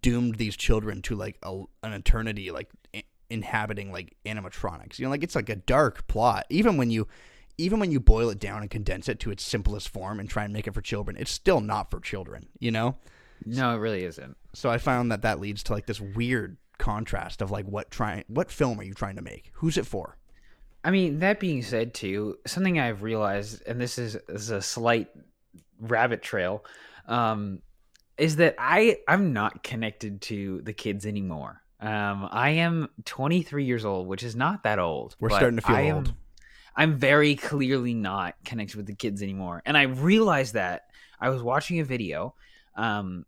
[0.03, 4.99] doomed these children to like a, an eternity like i- inhabiting like animatronics.
[4.99, 6.47] You know, like it's like a dark plot.
[6.51, 7.09] Even when you
[7.61, 10.45] even when you boil it down and condense it to its simplest form and try
[10.45, 12.97] and make it for children, it's still not for children, you know?
[13.45, 14.37] No, it really isn't.
[14.55, 18.25] So I found that that leads to like this weird contrast of like what trying
[18.27, 19.51] what film are you trying to make?
[19.55, 20.17] Who's it for?
[20.83, 25.09] I mean, that being said, too, something I've realized, and this is, is a slight
[25.79, 26.65] rabbit trail,
[27.07, 27.61] um,
[28.17, 31.63] is that I I'm not connected to the kids anymore.
[31.81, 35.17] Um, I am 23 years old, which is not that old.
[35.19, 36.15] We're but starting to feel I am- old.
[36.77, 40.83] I'm very clearly not connected with the kids anymore, and I realized that
[41.21, 42.35] I was watching a video
[42.77, 43.27] um,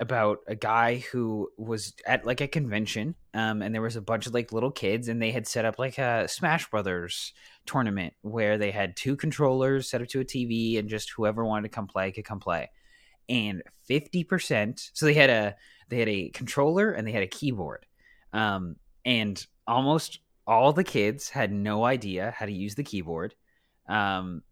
[0.00, 4.26] about a guy who was at like a convention, um, and there was a bunch
[4.26, 7.32] of like little kids, and they had set up like a Smash Brothers
[7.66, 11.62] tournament where they had two controllers set up to a TV, and just whoever wanted
[11.62, 12.70] to come play could come play.
[13.28, 15.54] And fifty percent, so they had a
[15.88, 17.86] they had a controller and they had a keyboard,
[18.32, 23.34] um, and almost all the kids had no idea how to use the keyboard,
[23.88, 24.42] um,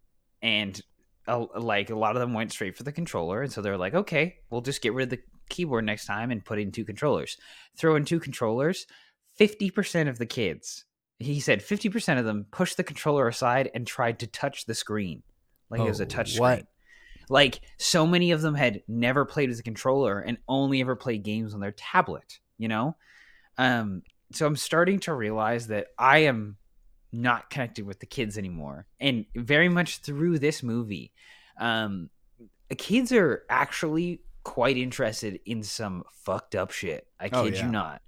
[0.42, 0.81] and
[1.29, 3.94] uh, like a lot of them went straight for the controller, and so they're like,
[3.94, 7.37] okay, we'll just get rid of the keyboard next time and put in two controllers.
[7.76, 8.87] Throw in two controllers.
[9.37, 10.85] Fifty percent of the kids,
[11.18, 14.74] he said, fifty percent of them pushed the controller aside and tried to touch the
[14.74, 15.22] screen,
[15.70, 16.59] like it was a Oh, touch what?
[16.59, 16.66] screen.
[17.29, 21.22] Like so many of them had never played with a controller and only ever played
[21.22, 22.40] games on their tablet.
[22.59, 22.96] You know,
[23.57, 26.57] um, so I'm starting to realize that I am
[27.12, 31.12] not connected with the kids anymore, and very much through this movie,
[31.59, 32.11] um,
[32.77, 37.07] kids are actually quite interested in some fucked up shit.
[37.19, 38.03] I kid Oh, you not.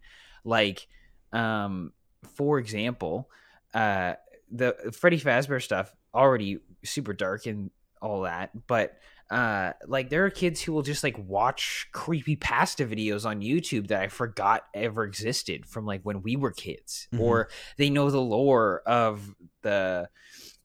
[0.44, 0.86] Like,
[1.32, 1.92] um,
[2.34, 3.28] for example,
[3.74, 4.14] uh,
[4.50, 8.98] the Freddy Fazbear stuff already super dark and all that, but
[9.32, 13.88] uh like there are kids who will just like watch creepy pasta videos on YouTube
[13.88, 17.20] that I forgot ever existed from like when we were kids Mhm.
[17.20, 20.08] or they know the lore of the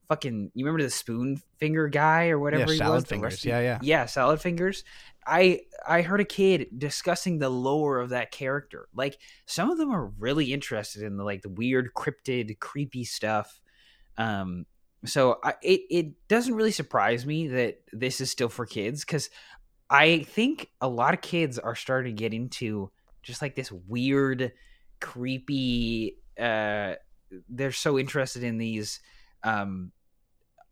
[0.09, 3.45] fucking you remember the spoon finger guy or whatever yeah, he salad was fingers.
[3.45, 3.79] Yeah, yeah.
[3.81, 4.83] yeah salad fingers
[5.25, 9.91] i i heard a kid discussing the lore of that character like some of them
[9.91, 13.59] are really interested in the like the weird cryptid creepy stuff
[14.17, 14.65] um
[15.05, 19.29] so I, it it doesn't really surprise me that this is still for kids because
[19.89, 22.91] i think a lot of kids are starting to get into
[23.23, 24.51] just like this weird
[24.99, 26.95] creepy uh
[27.49, 28.99] they're so interested in these
[29.43, 29.91] um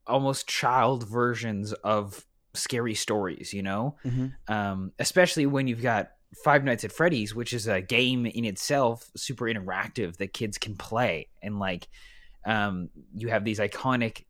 [0.07, 4.33] almost child versions of scary stories you know Mhm.
[4.47, 6.11] um, especially when you've got
[6.43, 10.75] Five Nights at Freddy's, which is a game in itself, super interactive that kids can
[10.75, 11.87] play, and like
[12.45, 14.25] um, you have these iconic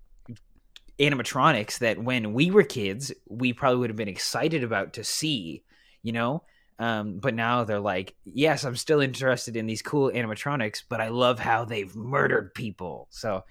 [0.99, 5.63] animatronics that when we were kids, we probably would have been excited about to see,
[6.03, 6.43] you know.
[6.77, 11.07] Um, but now they're like, yes, I'm still interested in these cool animatronics, but I
[11.07, 13.07] love how they've murdered people.
[13.11, 13.43] So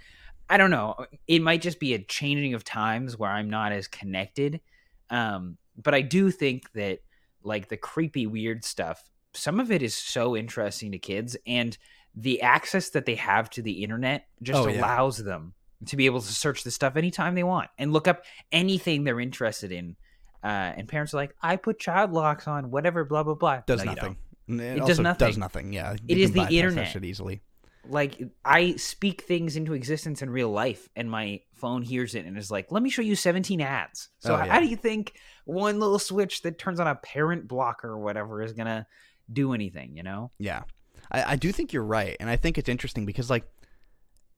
[0.49, 1.07] I don't know.
[1.27, 4.61] It might just be a changing of times where I'm not as connected.
[5.09, 7.01] Um, but I do think that
[7.43, 11.77] like the creepy weird stuff, some of it is so interesting to kids and
[12.17, 14.81] the access that they have to the internet just Oh, yeah.
[14.81, 15.55] allows them
[15.87, 19.21] to be able to search this stuff anytime they want and look up anything they're
[19.21, 19.97] interested in.
[20.43, 20.47] Uh,
[20.77, 23.63] and parents are like, I put child locks on, whatever, blah blah blah.
[23.67, 24.17] Does No, nothing.
[24.49, 25.27] It, It also does nothing.
[25.29, 25.73] Does nothing.
[25.73, 25.97] Yeah.
[26.07, 26.89] It is the internet.
[26.89, 27.43] shit easily.
[27.89, 32.39] like I speak things into existence in real life, and my phone hears it and
[32.39, 35.81] is like, "Let me show you 17 ads." So Oh, how do you think one
[35.81, 38.87] little switch that turns on a parent blocker or whatever is gonna
[39.31, 39.97] do anything?
[39.99, 40.31] You know?
[40.39, 40.63] Yeah,
[41.11, 43.45] I, I do think you're right, and I think it's interesting because like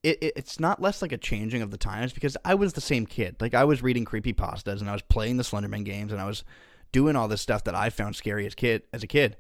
[0.03, 2.81] it, it, it's not less like a changing of the times because I was the
[2.81, 3.37] same kid.
[3.41, 6.27] Like I was reading creepy pastas and I was playing the Slenderman games and I
[6.27, 6.45] was
[6.93, 9.37] doing all this stuff that I found scary as kid as a kid.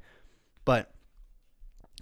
[0.65, 0.93] But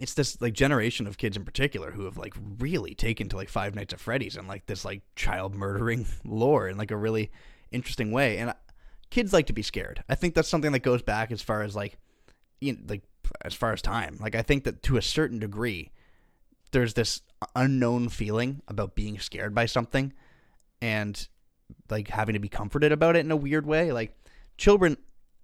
[0.00, 3.48] it's this like generation of kids in particular who have like really taken to like
[3.48, 7.30] Five Nights at Freddy's and like this like child murdering lore in like a really
[7.70, 8.38] interesting way.
[8.38, 8.54] And
[9.10, 10.02] kids like to be scared.
[10.08, 11.98] I think that's something that goes back as far as like
[12.60, 13.02] you know, like
[13.42, 14.16] as far as time.
[14.20, 15.90] Like I think that to a certain degree
[16.72, 17.22] there's this
[17.54, 20.12] unknown feeling about being scared by something
[20.82, 21.28] and
[21.88, 23.92] like having to be comforted about it in a weird way.
[23.92, 24.16] Like
[24.58, 24.96] children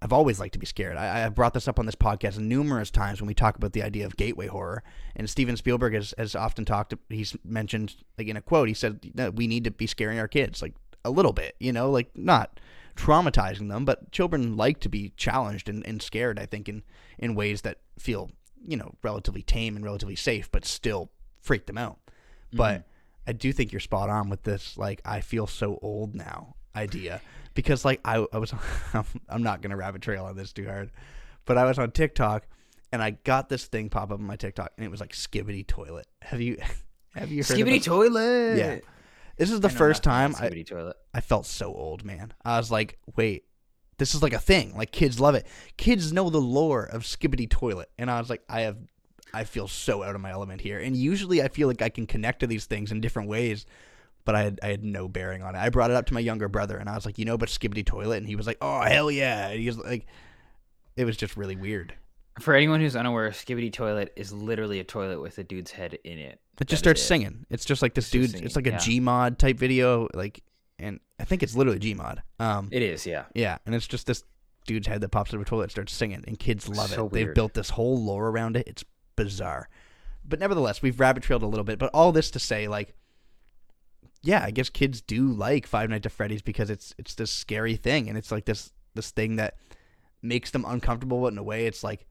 [0.03, 0.97] I've always liked to be scared.
[0.97, 3.83] I, I brought this up on this podcast numerous times when we talk about the
[3.83, 4.83] idea of gateway horror.
[5.14, 6.95] And Steven Spielberg has, has often talked.
[7.11, 8.69] He's mentioned like in a quote.
[8.69, 9.01] He said
[9.35, 11.55] we need to be scaring our kids like a little bit.
[11.59, 12.59] You know, like not
[13.01, 16.39] traumatizing them, but children like to be challenged and, and scared.
[16.39, 16.83] I think in
[17.19, 18.31] in ways that feel
[18.67, 21.11] you know relatively tame and relatively safe, but still
[21.41, 21.99] freak them out.
[22.07, 22.59] Mm-hmm.
[22.59, 22.85] But
[23.27, 24.77] I do think you're spot on with this.
[24.77, 27.21] Like I feel so old now idea
[27.55, 28.53] because like I, I was
[29.29, 30.91] I'm not gonna rabbit trail on this too hard,
[31.47, 32.47] but I was on TikTok
[32.93, 35.67] and I got this thing pop up on my TikTok and it was like Skibidi
[35.67, 36.07] Toilet.
[36.23, 36.59] Have you
[37.15, 38.59] have you heard Skibidi Toilet?
[38.59, 38.79] Yeah.
[39.40, 40.96] This is the first time I, toilet.
[41.14, 42.35] I felt so old, man.
[42.44, 43.44] I was like, wait,
[43.96, 44.76] this is like a thing.
[44.76, 45.46] Like kids love it.
[45.79, 48.76] Kids know the lore of Skibidi Toilet, and I was like, I have,
[49.33, 50.79] I feel so out of my element here.
[50.79, 53.66] And usually, I feel like I can connect to these things in different ways
[54.26, 55.59] but I had, I had no bearing on it.
[55.59, 57.48] I brought it up to my younger brother, and I was like, you know, but
[57.48, 59.48] Skibidi Toilet, and he was like, oh hell yeah.
[59.48, 60.07] And he was like,
[60.94, 61.94] it was just really weird.
[62.40, 66.18] For anyone who's unaware, Skibidi Toilet is literally a toilet with a dude's head in
[66.18, 66.40] it.
[66.61, 67.05] It just starts it.
[67.05, 67.46] singing.
[67.50, 68.44] It's just like this it's dude.
[68.44, 68.79] It's like a yeah.
[68.79, 70.42] Gmod type video, like,
[70.79, 72.18] and I think it's literally Gmod.
[72.38, 74.24] Um, it is, yeah, yeah, and it's just this
[74.66, 77.12] dude's head that pops out of a toilet, starts singing, and kids love so it.
[77.12, 77.29] Weird.
[77.29, 78.66] They've built this whole lore around it.
[78.66, 78.85] It's
[79.16, 79.68] bizarre,
[80.24, 81.79] but nevertheless, we've rabbit trailed a little bit.
[81.79, 82.94] But all this to say, like,
[84.22, 87.76] yeah, I guess kids do like Five Nights at Freddy's because it's it's this scary
[87.76, 89.57] thing, and it's like this this thing that
[90.22, 92.07] makes them uncomfortable, but in a way, it's like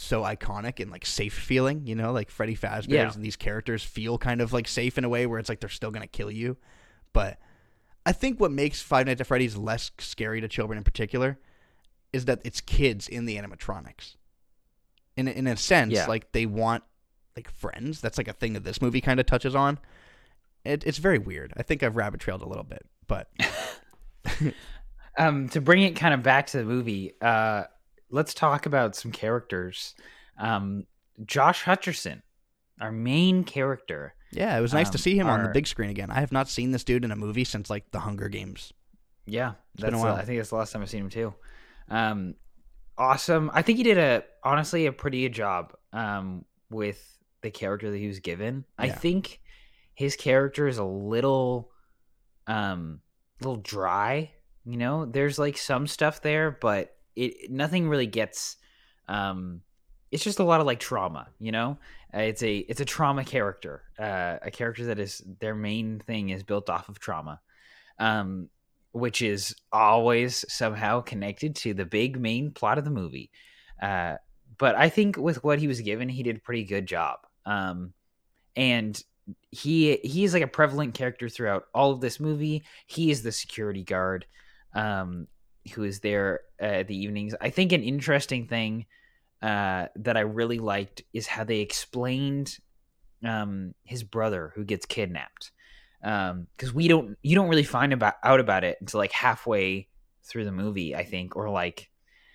[0.00, 1.86] so iconic and like safe feeling.
[1.86, 3.12] You know, like Freddy Fazbear's yeah.
[3.12, 5.68] and these characters feel kind of like safe in a way where it's like they're
[5.68, 6.56] still gonna kill you.
[7.12, 7.38] But
[8.06, 11.38] I think what makes Five Nights at Freddy's less scary to children in particular
[12.12, 14.16] is that it's kids in the animatronics.
[15.16, 16.06] In in a sense, yeah.
[16.06, 16.84] like they want
[17.36, 18.00] like friends.
[18.00, 19.78] That's like a thing that this movie kind of touches on
[20.64, 21.52] it, it's very weird.
[21.56, 23.30] I think I've rabbit trailed a little bit, but
[25.18, 27.64] um, to bring it kind of back to the movie, uh,
[28.10, 29.94] let's talk about some characters.
[30.38, 30.84] Um,
[31.24, 32.22] Josh Hutcherson,
[32.80, 34.14] our main character.
[34.32, 36.10] Yeah, it was nice um, to see him our, on the big screen again.
[36.10, 38.72] I have not seen this dude in a movie since like The Hunger Games.
[39.26, 40.14] Yeah, it's while.
[40.14, 41.34] I think that's the last time I've seen him too.
[41.90, 42.34] Um,
[42.96, 43.50] awesome.
[43.52, 47.02] I think he did a honestly a pretty good job um, with
[47.42, 48.64] the character that he was given.
[48.78, 48.86] Yeah.
[48.86, 49.40] I think
[49.98, 51.72] his character is a little
[52.46, 53.00] um
[53.40, 54.30] little dry
[54.64, 58.56] you know there's like some stuff there but it nothing really gets
[59.08, 59.60] um
[60.10, 61.78] it's just a lot of like trauma you know?
[62.14, 66.30] Uh, it's a it's a trauma character uh a character that is their main thing
[66.30, 67.40] is built off of trauma
[67.98, 68.48] um
[68.92, 73.30] which is always somehow connected to the big main plot of the movie.
[73.82, 74.16] Uh
[74.56, 77.18] but i think with what he was given he did a pretty good job.
[77.44, 77.92] Um
[78.56, 79.02] and
[79.50, 82.64] he he's like a prevalent character throughout all of this movie.
[82.86, 84.26] He is the security guard.
[84.74, 85.28] Um,
[85.68, 87.34] who is there at the evenings.
[87.40, 88.86] I think an interesting thing
[89.42, 92.58] uh, that I really liked is how they explained
[93.24, 95.52] um, his brother who gets kidnapped.
[96.00, 99.88] Because um, we don't, you don't really find about out about it until like halfway
[100.24, 101.90] through the movie, I think, or like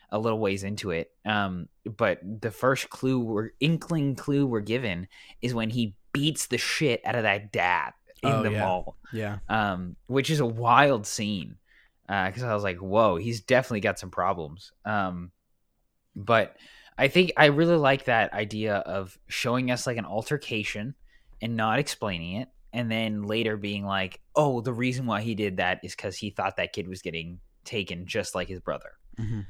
[0.09, 1.11] a little ways into it.
[1.25, 5.07] Um, but the first clue, or inkling clue, we're given
[5.41, 8.59] is when he beats the shit out of that dad in oh, the yeah.
[8.59, 8.97] mall.
[9.11, 9.39] Yeah.
[9.49, 11.57] Um, which is a wild scene.
[12.07, 14.71] Because uh, I was like, whoa, he's definitely got some problems.
[14.85, 15.31] Um,
[16.15, 16.57] but
[16.97, 20.95] I think I really like that idea of showing us like an altercation
[21.41, 22.49] and not explaining it.
[22.71, 26.31] And then later being like, oh, the reason why he did that is because he
[26.31, 28.91] thought that kid was getting taken just like his brother.
[29.19, 29.41] Mm-hmm.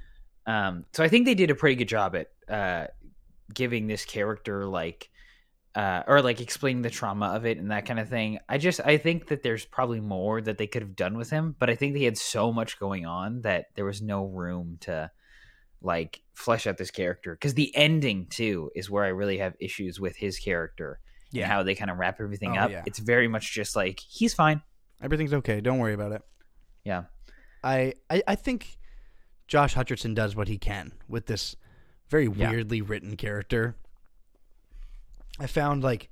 [0.52, 2.88] Um, so I think they did a pretty good job at uh,
[3.54, 5.10] giving this character like
[5.76, 8.40] uh, or like explaining the trauma of it and that kind of thing.
[8.48, 11.56] I just I think that there's probably more that they could have done with him,
[11.58, 15.10] but I think they had so much going on that there was no room to
[15.82, 20.00] like flesh out this character because the ending too is where I really have issues
[20.00, 21.00] with his character
[21.32, 21.44] yeah.
[21.44, 22.72] and how they kind of wrap everything oh, up.
[22.72, 22.84] Yeah.
[22.86, 24.62] It's very much just like he's fine,
[25.02, 26.22] everything's okay, don't worry about it.
[26.86, 27.06] Yeah,
[27.64, 28.78] I I, I think
[29.48, 31.56] Josh Hutcherson does what he can with this
[32.10, 33.76] very weirdly written character
[35.40, 36.10] I found like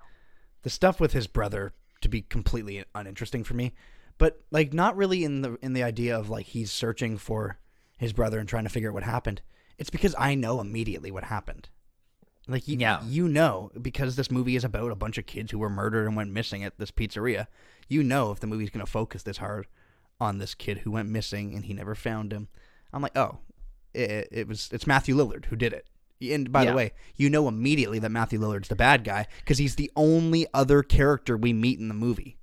[0.63, 3.74] the stuff with his brother to be completely uninteresting for me.
[4.17, 7.59] But like not really in the in the idea of like he's searching for
[7.97, 9.41] his brother and trying to figure out what happened.
[9.78, 11.69] It's because I know immediately what happened.
[12.47, 13.01] Like you, Yeah.
[13.03, 16.15] you know because this movie is about a bunch of kids who were murdered and
[16.15, 17.47] went missing at this pizzeria.
[17.88, 19.67] You know if the movie's going to focus this hard
[20.19, 22.47] on this kid who went missing and he never found him.
[22.93, 23.39] I'm like, oh,
[23.93, 25.88] it, it was it's Matthew Lillard who did it.
[26.22, 26.72] And by Yeah.
[26.72, 30.45] the way, you know immediately that Matthew Lillard's the bad guy because he's the only
[30.53, 32.38] other character we meet in the movie.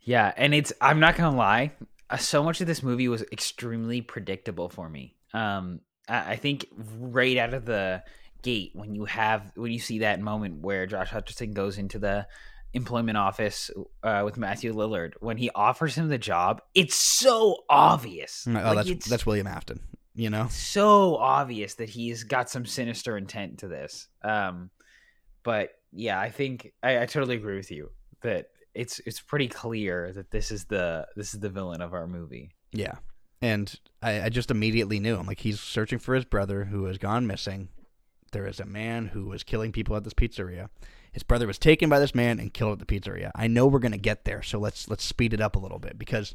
[0.00, 1.72] Yeah, and it's I'm not gonna lie,
[2.10, 5.16] uh, so much of this movie was extremely predictable for me.
[5.32, 6.66] Um, I, I think
[6.98, 8.02] right out of the
[8.42, 12.26] gate when you have when you see that moment where Josh Hutcherson goes into the
[12.74, 13.70] employment office
[14.02, 18.44] uh, with Matthew Lillard when he offers him the job, it's so obvious.
[18.46, 19.80] Oh, Like, that's that's William Afton.
[20.14, 24.08] You know, so obvious that he's got some sinister intent to this.
[24.22, 24.70] Um,
[25.42, 27.90] but yeah, I think I, I totally agree with you
[28.22, 32.06] that it's it's pretty clear that this is the this is the villain of our
[32.06, 32.50] movie.
[32.72, 32.96] Yeah.
[33.40, 35.16] And I, I just immediately knew.
[35.16, 37.68] I'm like, he's searching for his brother who has gone missing.
[38.32, 40.68] There is a man who was killing people at this pizzeria.
[41.12, 43.30] His brother was taken by this man and killed at the pizzeria.
[43.34, 45.98] I know we're gonna get there, so let's let's speed it up a little bit
[45.98, 46.34] because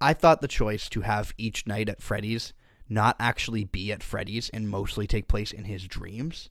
[0.00, 2.52] I thought the choice to have each night at Freddy's
[2.88, 6.50] not actually be at Freddy's and mostly take place in his dreams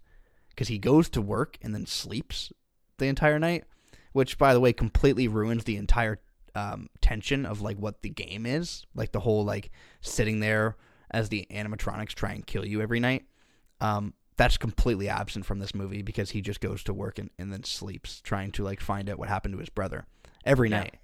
[0.50, 2.52] because he goes to work and then sleeps
[2.98, 3.66] the entire night,
[4.14, 6.20] which by the way completely ruins the entire
[6.56, 9.70] um, tension of like what the game is, like the whole like
[10.02, 10.78] sitting there
[11.12, 13.26] as the animatronics try and kill you every night.
[13.82, 17.52] Um, that's completely absent from this movie because he just goes to work and, and
[17.54, 20.06] then sleeps, trying to like find out what happened to his brother
[20.46, 20.80] every Yeah.
[20.80, 20.96] night,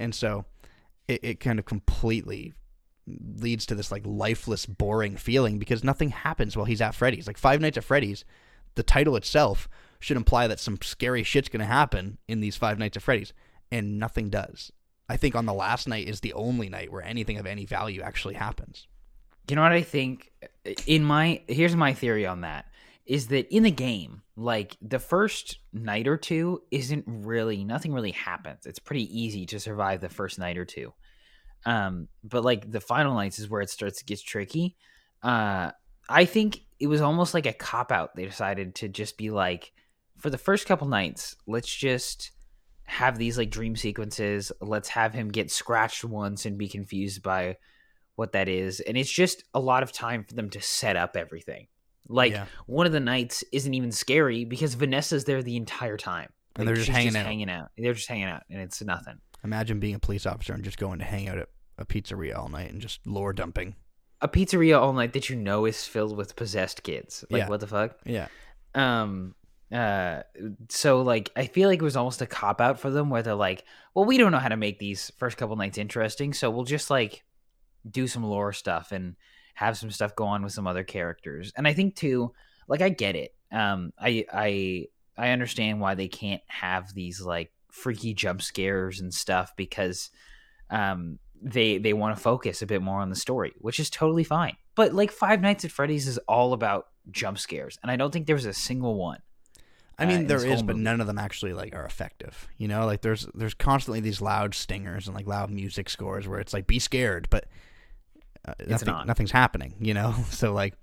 [0.00, 0.44] and so
[1.06, 2.54] it, it kind of completely
[3.06, 7.26] leads to this like lifeless, boring feeling because nothing happens while he's at Freddy's.
[7.26, 8.24] Like Five Nights at Freddy's,
[8.74, 12.96] the title itself should imply that some scary shit's gonna happen in these Five Nights
[12.96, 13.32] at Freddy's,
[13.70, 14.72] and nothing does.
[15.08, 18.00] I think on the last night is the only night where anything of any value
[18.00, 18.86] actually happens.
[19.48, 20.30] You know what I think?
[20.86, 22.66] In my here's my theory on that
[23.04, 28.12] is that in the game, like the first night or two isn't really nothing really
[28.12, 28.64] happens.
[28.64, 30.92] It's pretty easy to survive the first night or two.
[31.64, 34.76] Um, but like the final nights is where it starts to get tricky.
[35.22, 35.70] Uh,
[36.08, 38.16] I think it was almost like a cop out.
[38.16, 39.72] They decided to just be like,
[40.18, 42.32] for the first couple nights, let's just
[42.84, 44.50] have these like dream sequences.
[44.60, 47.56] Let's have him get scratched once and be confused by
[48.16, 48.80] what that is.
[48.80, 51.68] And it's just a lot of time for them to set up everything.
[52.08, 52.46] Like Yeah.
[52.66, 56.30] one of the nights isn't even scary because Vanessa's there the entire time.
[56.56, 57.24] And they're just hanging out.
[57.24, 57.70] hanging out.
[57.78, 59.18] They're just hanging out, and it's nothing.
[59.44, 62.48] Imagine being a police officer and just going to hang out at a pizzeria all
[62.48, 63.74] night and just lore dumping.
[64.20, 67.24] A pizzeria all night that you know is filled with possessed kids.
[67.30, 67.48] Like Yeah.
[67.48, 67.96] what the fuck?
[68.04, 68.28] Yeah.
[68.74, 69.34] um
[69.72, 70.22] uh
[70.68, 73.34] so like i feel like it was almost a cop out for them where they're
[73.34, 73.64] like
[73.94, 76.90] well we don't know how to make these first couple nights interesting so we'll just
[76.90, 77.24] like
[77.90, 79.16] do some lore stuff and
[79.54, 82.30] have some stuff go on with some other characters and i think too
[82.68, 84.86] like i get it um i i
[85.16, 90.10] i understand why they can't have these like freaky jump scares and stuff because
[90.70, 94.24] um they they want to focus a bit more on the story which is totally
[94.24, 98.12] fine but like five nights at freddy's is all about jump scares and i don't
[98.12, 99.18] think there was a single one
[99.98, 100.84] I uh, mean, in there is, but movie.
[100.84, 102.48] none of them actually like are effective.
[102.56, 106.40] You know, like there's there's constantly these loud stingers and like loud music scores where
[106.40, 107.46] it's like be scared, but
[108.46, 109.06] uh, nothing, not.
[109.06, 109.74] nothing's happening.
[109.80, 110.74] You know, so like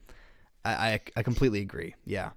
[0.64, 1.96] I, I I completely agree.
[2.06, 2.32] Yeah,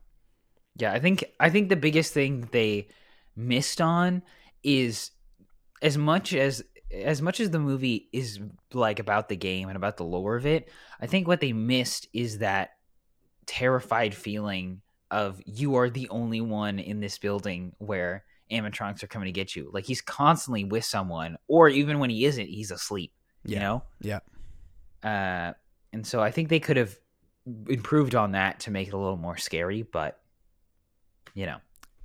[0.77, 2.89] Yeah, I think I think the biggest thing they
[3.37, 4.23] missed on
[4.63, 5.11] is
[5.81, 8.39] as much as as much as the movie is
[8.73, 10.69] like about the game and about the lore of it,
[11.01, 12.73] I think what they missed is that
[13.47, 19.27] terrified feeling of you are the only one in this building where animatronics are coming
[19.27, 19.71] to get you.
[19.73, 23.13] Like he's constantly with someone, or even when he isn't, he's asleep.
[23.45, 23.83] You know?
[24.01, 24.21] yeah.
[25.03, 25.55] Uh,
[25.93, 26.97] and so I think they could have
[27.69, 30.21] improved on that to make it a little more scary, but
[31.35, 31.59] you know.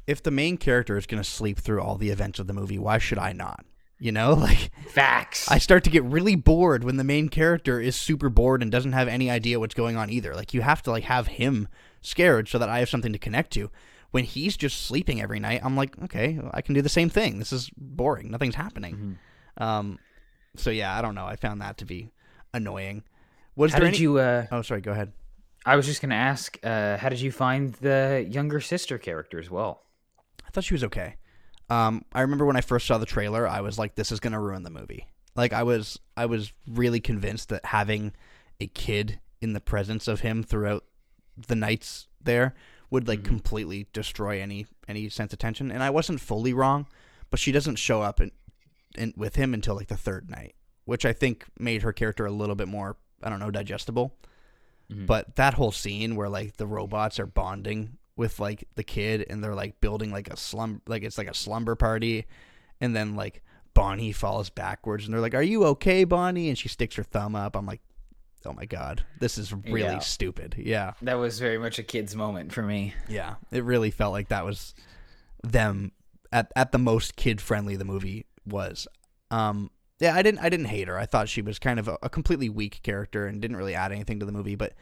[0.07, 2.97] If the main character is gonna sleep through all the events of the movie, why
[2.97, 3.65] should I not?
[3.99, 5.49] You know, like Facts.
[5.51, 8.93] I start to get really bored when the main character is super bored and doesn't
[8.93, 10.33] have any idea what's going on either.
[10.33, 11.67] Like you have to like have him
[12.01, 13.69] scared so that I have something to connect to.
[14.11, 17.39] When he's just sleeping every night, I'm like, okay, I can do the same thing.
[17.39, 18.31] This is boring.
[18.31, 19.17] Nothing's happening.
[19.59, 19.63] Mhm.
[19.63, 19.99] Um,
[20.55, 21.25] so yeah, I don't know.
[21.25, 22.11] I found that to be
[22.53, 23.03] annoying.
[23.57, 24.03] Was how there did any?
[24.03, 24.17] you?
[24.19, 24.79] Uh, Oh, sorry.
[24.81, 25.11] Go ahead.
[25.65, 26.57] I was just gonna ask.
[26.63, 29.83] Uh, how did you find the younger sister character as well?
[30.47, 31.15] I thought she was okay.
[31.69, 34.39] Um, I remember when I first saw the trailer, I was like, "This is gonna
[34.41, 38.13] ruin the movie." Like, I was, I was really convinced that having
[38.59, 40.83] a kid in the presence of him throughout
[41.47, 42.55] the nights there
[42.89, 43.25] would like Mhm.
[43.25, 45.69] completely destroy any any sense of tension.
[45.71, 46.87] And I wasn't fully wrong,
[47.29, 48.31] but she doesn't show up in,
[48.97, 52.31] in, with him until like the third night, which I think made her character a
[52.31, 54.15] little bit more I don't know digestible.
[54.89, 55.05] Mhm.
[55.05, 59.41] But that whole scene where like the robots are bonding with like the kid and
[59.43, 62.25] they're like building like a slum like it's like a slumber party,
[62.81, 63.43] and then like
[63.73, 67.35] Bonnie falls backwards and they're like, "Are you okay, Bonnie?" And she sticks her thumb
[67.35, 67.55] up.
[67.55, 67.81] I'm like,
[68.45, 69.99] "Oh my god, this is really Yeah.
[69.99, 70.93] stupid." Yeah.
[71.03, 72.93] That was very much a kid's moment for me.
[73.07, 74.73] Yeah, it really felt like that was
[75.43, 75.91] them
[76.31, 78.87] at at the most kid friendly the movie was.
[79.29, 80.97] Um, yeah, I didn't I didn't hate her.
[80.97, 83.91] I thought she was kind of a, a completely weak character and didn't really add
[83.91, 84.73] anything to the movie, but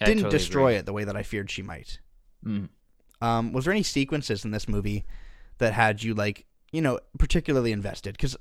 [0.00, 0.76] I didn't totally destroy agree.
[0.76, 1.98] it the way that I feared she might.
[2.44, 2.68] Mm.
[3.20, 5.04] Um, was there any sequences in this movie
[5.58, 8.12] that had you like you know particularly invested?
[8.16, 8.36] Because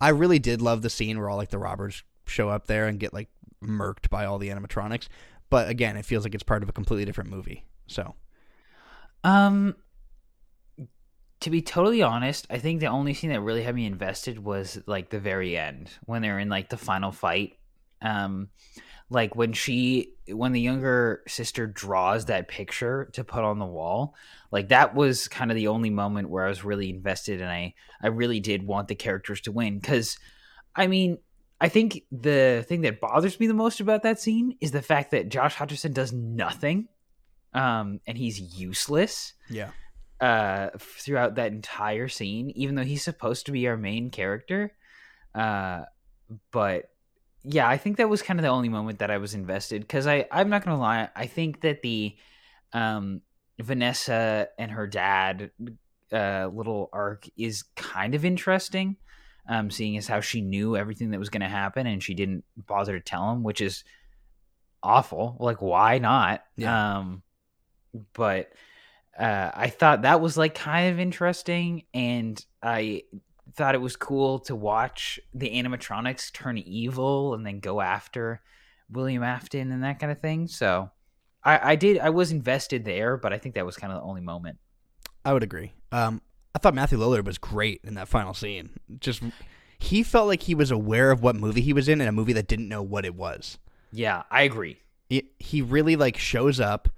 [0.00, 2.98] I really did love the scene where all like the robbers show up there and
[2.98, 3.28] get like
[3.62, 5.08] murked by all the animatronics.
[5.50, 7.64] But again, it feels like it's part of a completely different movie.
[7.86, 8.14] So
[9.22, 9.76] Um,
[11.40, 14.80] to be totally honest, I think the only scene that really had me invested was
[14.86, 17.58] like the very end when they're in like the final fight.
[18.00, 18.48] Um,
[19.14, 24.14] like when she, when the younger sister draws that picture to put on the wall,
[24.50, 27.74] like that was kind of the only moment where I was really invested and I,
[28.02, 29.80] I really did want the characters to win.
[29.80, 30.18] Cause
[30.74, 31.18] I mean,
[31.60, 35.12] I think the thing that bothers me the most about that scene is the fact
[35.12, 36.88] that Josh Hutcherson does nothing.
[37.54, 39.70] Um, and he's useless yeah,
[40.20, 44.72] uh throughout that entire scene even though he's supposed to be our main character
[45.34, 45.82] uh
[46.50, 46.90] but
[47.44, 50.06] yeah i think that was kind of the only moment that i was invested because
[50.06, 52.16] i i'm not gonna lie i think that the
[52.72, 53.20] um
[53.60, 55.50] vanessa and her dad
[56.12, 58.96] uh little arc is kind of interesting
[59.48, 62.98] um seeing as how she knew everything that was gonna happen and she didn't bother
[62.98, 63.84] to tell him which is
[64.82, 66.96] awful like why not Yeah.
[66.98, 67.22] um
[68.12, 68.50] but
[69.16, 73.04] uh, I thought that was like kind of interesting, and I
[73.54, 78.42] thought it was cool to watch the animatronics turn evil and then go after
[78.90, 80.48] William Afton and that kind of thing.
[80.48, 80.90] So
[81.42, 84.06] I, I did, I was invested there, but I think that was kind of the
[84.06, 84.58] only moment.
[85.24, 85.72] I would agree.
[85.92, 86.20] Um,
[86.54, 88.70] I thought Matthew Lillard was great in that final scene.
[89.00, 89.22] Just
[89.78, 92.32] he felt like he was aware of what movie he was in and a movie
[92.34, 93.58] that didn't know what it was.
[93.92, 94.78] Yeah, I agree.
[95.10, 96.88] It, he really like shows up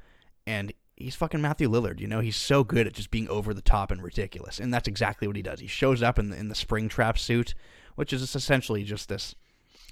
[0.47, 2.21] and he's fucking Matthew Lillard, you know?
[2.21, 4.59] He's so good at just being over the top and ridiculous.
[4.59, 5.61] And that's exactly what he does.
[5.61, 7.55] He shows up in the, in the Springtrap suit,
[7.97, 9.35] which is essentially just this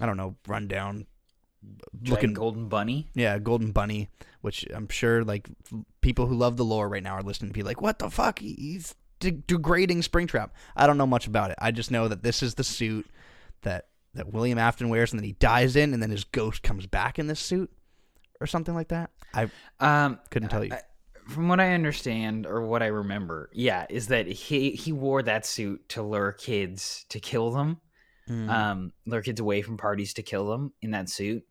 [0.01, 1.07] I don't know, rundown
[2.07, 3.09] Looking Golden Bunny.
[3.15, 4.09] Yeah, Golden Bunny,
[4.43, 5.49] which I'm sure like
[6.03, 8.41] people who love the lore right now are listening to be like, "What the fuck?
[8.41, 11.57] He's de- degrading Springtrap." I don't know much about it.
[11.63, 13.07] I just know that this is the suit
[13.63, 16.87] that that William Afton wears, and then he dies in, and then his ghost comes
[16.87, 17.71] back in this suit,
[18.41, 19.11] or something like that.
[19.33, 19.49] I
[19.81, 20.75] Um, couldn't tell you.
[20.75, 20.83] I-
[21.29, 25.47] from what I understand or what I remember, yeah, is that he he wore that
[25.47, 27.81] suit to lure kids to kill them.
[28.29, 28.49] Mm.
[28.49, 31.45] um, lure kids away from parties to kill them in that suit.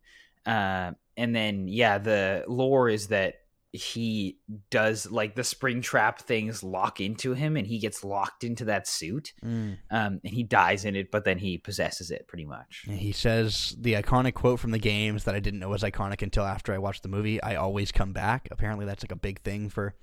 [0.44, 3.34] Uh, and then, yeah, the lore is that
[3.74, 4.38] he
[4.70, 8.86] does like the spring trap things lock into him and he gets locked into that
[8.86, 9.78] suit Mm.
[9.90, 12.84] um, and he dies in it, but then he possesses it pretty much.
[12.88, 16.22] And he says the iconic quote from the games that I didn't know was iconic
[16.22, 17.42] until after I watched the movie.
[17.42, 18.46] I always come back.
[18.52, 19.94] Apparently, that's like a big thing for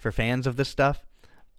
[0.00, 1.04] for fans of this stuff.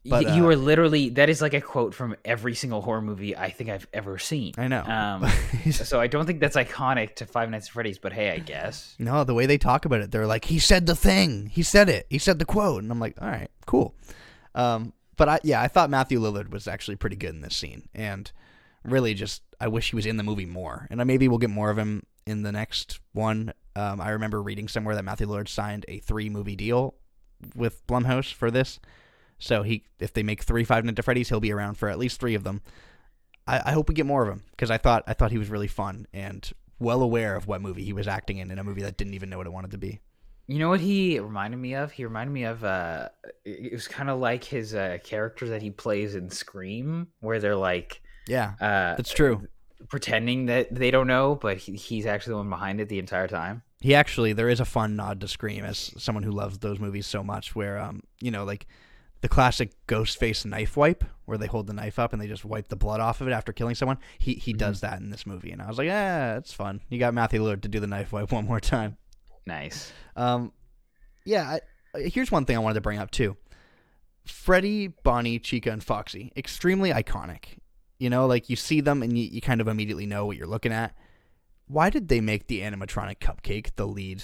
[0.03, 3.37] But, you uh, are literally, that is like a quote from every single horror movie
[3.37, 4.53] I think I've ever seen.
[4.57, 4.83] I know.
[4.83, 5.27] Um,
[5.71, 8.95] so I don't think that's iconic to Five Nights at Freddy's, but hey, I guess.
[8.97, 11.47] No, the way they talk about it, they're like, he said the thing.
[11.47, 12.07] He said it.
[12.09, 12.81] He said the quote.
[12.81, 13.93] And I'm like, all right, cool.
[14.55, 17.87] Um, but I, yeah, I thought Matthew Lillard was actually pretty good in this scene.
[17.93, 18.31] And
[18.83, 20.87] really just, I wish he was in the movie more.
[20.89, 23.53] And maybe we'll get more of him in the next one.
[23.75, 26.95] Um, I remember reading somewhere that Matthew Lillard signed a three movie deal
[27.55, 28.79] with Blumhouse for this.
[29.41, 31.97] So he, if they make three Five Nights at Freddy's, he'll be around for at
[31.97, 32.61] least three of them.
[33.47, 35.49] I, I hope we get more of him because I thought I thought he was
[35.49, 38.83] really fun and well aware of what movie he was acting in in a movie
[38.83, 39.99] that didn't even know what it wanted to be.
[40.47, 41.91] You know what he reminded me of?
[41.91, 43.09] He reminded me of uh
[43.43, 47.55] it was kind of like his uh character that he plays in Scream where they're
[47.55, 49.47] like Yeah, uh that's true.
[49.89, 53.27] pretending that they don't know, but he, he's actually the one behind it the entire
[53.27, 53.63] time.
[53.79, 57.07] He actually there is a fun nod to Scream as someone who loves those movies
[57.07, 58.67] so much where um you know like
[59.21, 62.43] the classic ghost face knife wipe where they hold the knife up and they just
[62.43, 63.97] wipe the blood off of it after killing someone.
[64.19, 66.81] He he does that in this movie and I was like, "Yeah, it's fun.
[66.89, 68.97] You got Matthew Lillard to do the knife wipe one more time."
[69.45, 69.91] Nice.
[70.15, 70.51] Um,
[71.25, 71.59] yeah.
[71.95, 73.37] I, here's one thing I wanted to bring up too.
[74.25, 77.57] Freddy, Bonnie, Chica, and Foxy, extremely iconic.
[77.97, 80.47] You know, like you see them and you, you kind of immediately know what you're
[80.47, 80.95] looking at.
[81.67, 84.23] Why did they make the animatronic cupcake the lead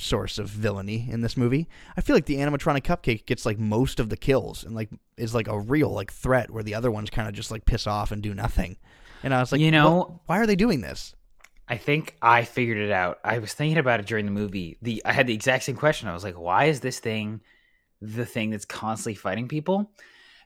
[0.00, 1.68] source of villainy in this movie.
[1.96, 5.34] I feel like the animatronic cupcake gets like most of the kills and like is
[5.34, 8.10] like a real like threat where the other ones kind of just like piss off
[8.12, 8.76] and do nothing.
[9.22, 11.14] And I was like, You know- "What- why are they doing this?
[11.68, 13.18] I think I figured it out.
[13.24, 14.76] I was thinking about it during the movie.
[14.82, 16.08] The I had the exact same question.
[16.08, 17.40] I was like, why is this thing
[18.02, 19.92] the thing that's constantly fighting people?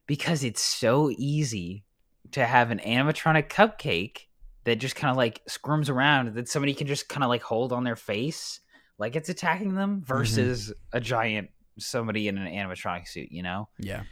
[0.06, 1.84] Because it's so easy
[2.32, 4.26] to have an animatronic cupcake
[4.64, 7.72] that just kind of like squirms around that somebody can just kind of like hold
[7.72, 8.60] on their face
[8.98, 13.68] like it's attacking them versus a giant somebody in an animatronic suit, you know?
[13.78, 14.02] Yeah.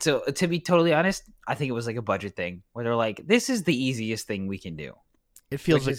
[0.00, 2.94] So to be totally honest, I think it was like a budget thing where they're
[2.94, 4.94] like, this is the easiest thing we can do.
[5.50, 5.96] It feels like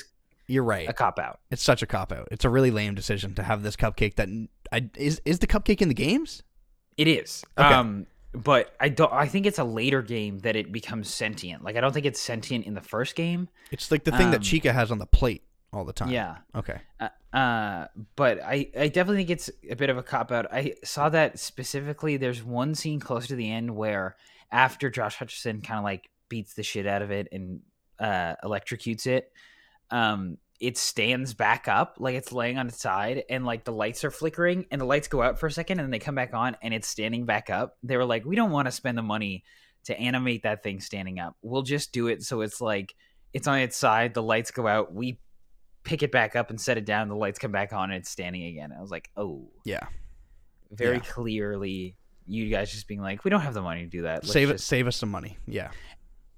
[0.47, 0.87] you're right.
[0.87, 1.39] a cop out.
[1.49, 2.29] It's such a cop out.
[2.31, 4.29] It's a really lame decision to have this cupcake that
[4.71, 6.43] I is is the cupcake in the games?
[6.97, 7.43] It is.
[7.57, 7.67] Okay.
[7.67, 11.63] Um but I don't I think it's a later game that it becomes sentient.
[11.63, 13.49] Like I don't think it's sentient in the first game.
[13.71, 15.43] It's like the thing that Um, Chica has on the plate
[15.73, 16.09] all the time.
[16.09, 16.37] Yeah.
[16.55, 16.81] Okay.
[16.99, 20.47] Uh, uh but I I definitely think it's a bit of a cop out.
[20.51, 24.15] I saw that specifically there's one scene close to the end where
[24.51, 27.61] after Josh Hutcherson kind of like beats the shit out of it and
[27.99, 29.31] uh electrocutes it
[29.91, 34.03] um it stands back up like it's laying on its side and like the lights
[34.03, 36.33] are flickering and the lights go out for a second and then they come back
[36.33, 39.01] on and it's standing back up they were like we don't want to spend the
[39.01, 39.43] money
[39.83, 42.93] to animate that thing standing up we'll just do it so it's like
[43.33, 45.19] it's on its side the lights go out we
[45.83, 48.09] pick it back up and set it down the lights come back on and it's
[48.09, 49.85] standing again i was like oh Yeah.
[50.71, 51.03] very Yeah.
[51.03, 51.95] clearly
[52.27, 54.49] you guys just being like we don't have the money to do that Let's save
[54.49, 55.37] it just save us some money.
[55.47, 55.71] Yeah.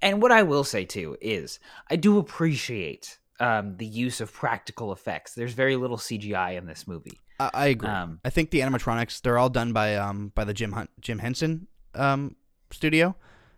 [0.02, 4.92] and what I will say too is I do appreciate um, the use of practical
[4.92, 5.34] effects.
[5.34, 7.18] There's very little CGI in this movie.
[7.40, 7.88] I, I agree.
[7.88, 11.18] Um, I think the animatronics they're all done by um by the Jim Hunt, Jim
[11.18, 12.36] Henson um
[12.70, 13.14] studio.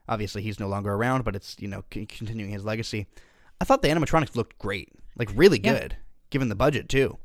[0.08, 3.06] Obviously, he's no longer around, but it's you know c- continuing his legacy.
[3.60, 5.72] I thought the animatronics looked great, like really Yeah.
[5.80, 5.96] good,
[6.30, 7.18] given the budget too.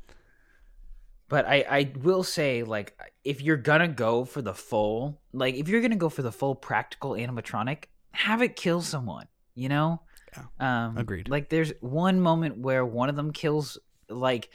[1.27, 5.69] But I, I will say, like, if you're gonna go for the full, like, if
[5.69, 9.27] you're gonna go for the full practical animatronic, have it kill someone.
[9.55, 10.01] You know?
[10.59, 11.29] Um, Agreed.
[11.29, 13.77] Like, there's one moment where one of them kills,
[14.09, 14.49] like,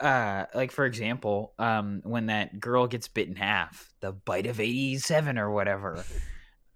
[0.00, 4.58] uh, like for example, um, when that girl gets bit in half, the bite of
[4.60, 6.04] '87 or whatever.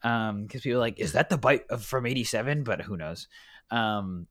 [0.03, 2.63] Um, because people are like, is that the bite of, from '87?
[2.63, 3.27] But who knows?
[3.73, 4.29] Um,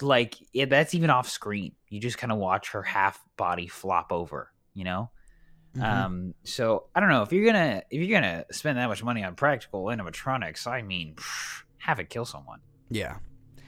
[0.00, 1.72] like yeah, that's even off screen.
[1.88, 4.50] You just kind of watch her half body flop over.
[4.74, 5.10] You know.
[5.76, 5.82] Mhm.
[5.82, 9.24] Um, so I don't know if you're gonna if you're gonna spend that much money
[9.24, 10.66] on practical animatronics.
[10.66, 11.16] I mean,
[11.78, 12.60] have it kill someone.
[12.90, 13.16] Yeah,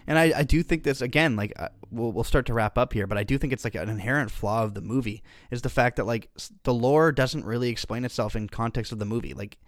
[0.07, 1.35] and I, I do think this again.
[1.35, 3.75] Like uh, we'll we'll start to wrap up here, but I do think it's like
[3.75, 6.31] an inherent flaw of the movie is the fact that like
[6.63, 9.35] the lore doesn't really explain itself in context of the movie.
[9.35, 9.59] Like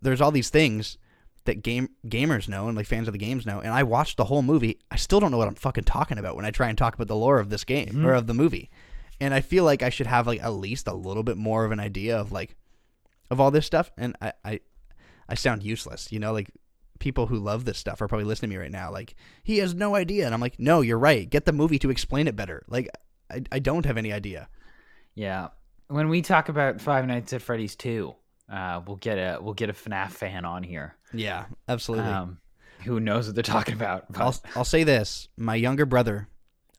[0.00, 0.96] there's all these things
[1.46, 4.24] that game gamers know and like fans of the games know, and I watched the
[4.24, 4.78] whole movie.
[4.90, 7.08] I still don't know what I'm fucking talking about when I try and talk about
[7.08, 8.06] the lore of this game mm-hmm.
[8.06, 8.70] or of the movie.
[9.20, 11.72] And I feel like I should have like at least a little bit more of
[11.72, 12.56] an idea of like
[13.30, 13.90] of all this stuff.
[13.96, 14.60] And I I,
[15.28, 16.50] I sound useless, you know, like
[16.98, 19.74] people who love this stuff are probably listening to me right now like he has
[19.74, 22.64] no idea and i'm like no you're right get the movie to explain it better
[22.68, 22.88] like
[23.30, 24.48] i, I don't have any idea
[25.16, 25.48] Yeah.
[25.88, 28.14] When we talk about Five Nights at Freddy's 2,
[28.50, 30.94] uh, we'll get a we'll get a FNAF fan on here.
[31.12, 32.38] yeah absolutely Um,
[32.84, 34.10] who knows what they're talking about?
[34.12, 36.28] But I'll, I'll say this my younger brother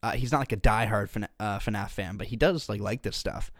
[0.02, 3.02] uh, he's not like a diehard FNAF, uh, FNAF fan but he does like like
[3.02, 3.50] this stuff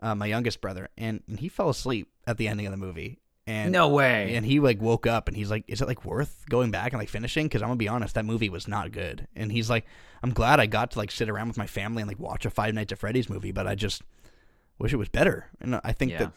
[0.00, 3.18] uh, my youngest brother and, and he fell asleep at the ending of the movie
[3.46, 4.34] and no way.
[4.34, 7.00] and he like woke up and he's like is it like worth going back and
[7.00, 9.84] like finishing because i'm gonna be honest that movie was not good and he's like
[10.22, 12.50] i'm glad i got to like sit around with my family and like watch a
[12.50, 14.00] five nights at freddy's movie but i just
[14.78, 16.18] wish it was better and i think Yeah.
[16.20, 16.32] that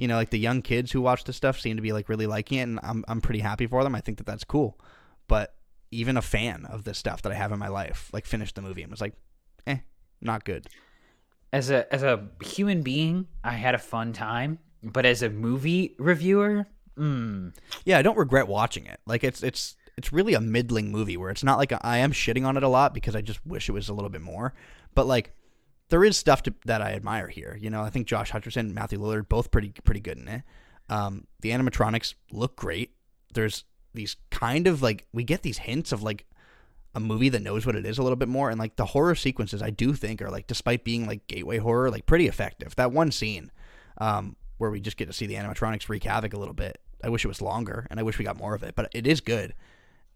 [0.00, 2.26] you know like the young kids who watch this stuff seem to be like really
[2.26, 3.94] liking it and i'm, I'm pretty happy for them.
[3.94, 4.80] I think that that's cool.
[5.28, 5.54] But
[5.90, 8.62] even a fan of this stuff that i have in my life like finished the
[8.62, 9.14] movie and was like
[9.66, 9.78] eh
[10.22, 10.66] not good.
[11.52, 15.96] As a as a human being, I had a fun time, but as a movie
[15.98, 16.66] reviewer,
[16.98, 17.52] mm,
[17.84, 19.00] yeah, I don't regret watching it.
[19.06, 22.46] Like it's it's it's really a middling movie where it's not like I am shitting
[22.46, 24.54] on it a lot because I just wish it was a little bit more.
[24.94, 25.34] But like
[25.90, 27.58] there is stuff to, that I admire here.
[27.60, 30.42] You know, I think Josh Hutcherson and Matthew Lillard both pretty pretty good in it.
[30.88, 32.94] Um, the animatronics look great.
[33.34, 36.26] There's these kind of like we get these hints of like
[36.94, 39.14] a movie that knows what it is a little bit more and like the horror
[39.14, 42.74] sequences I do think are like despite being like gateway horror like pretty effective.
[42.76, 43.50] That one scene
[43.98, 46.78] um, where we just get to see the animatronics wreak havoc a little bit.
[47.02, 49.06] I wish it was longer and I wish we got more of it, but it
[49.06, 49.54] is good.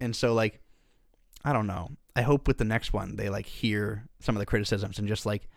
[0.01, 0.61] And so like
[1.45, 1.91] I don't know.
[2.17, 5.27] I hope with the next one they like hear some of the criticisms and just
[5.27, 5.49] like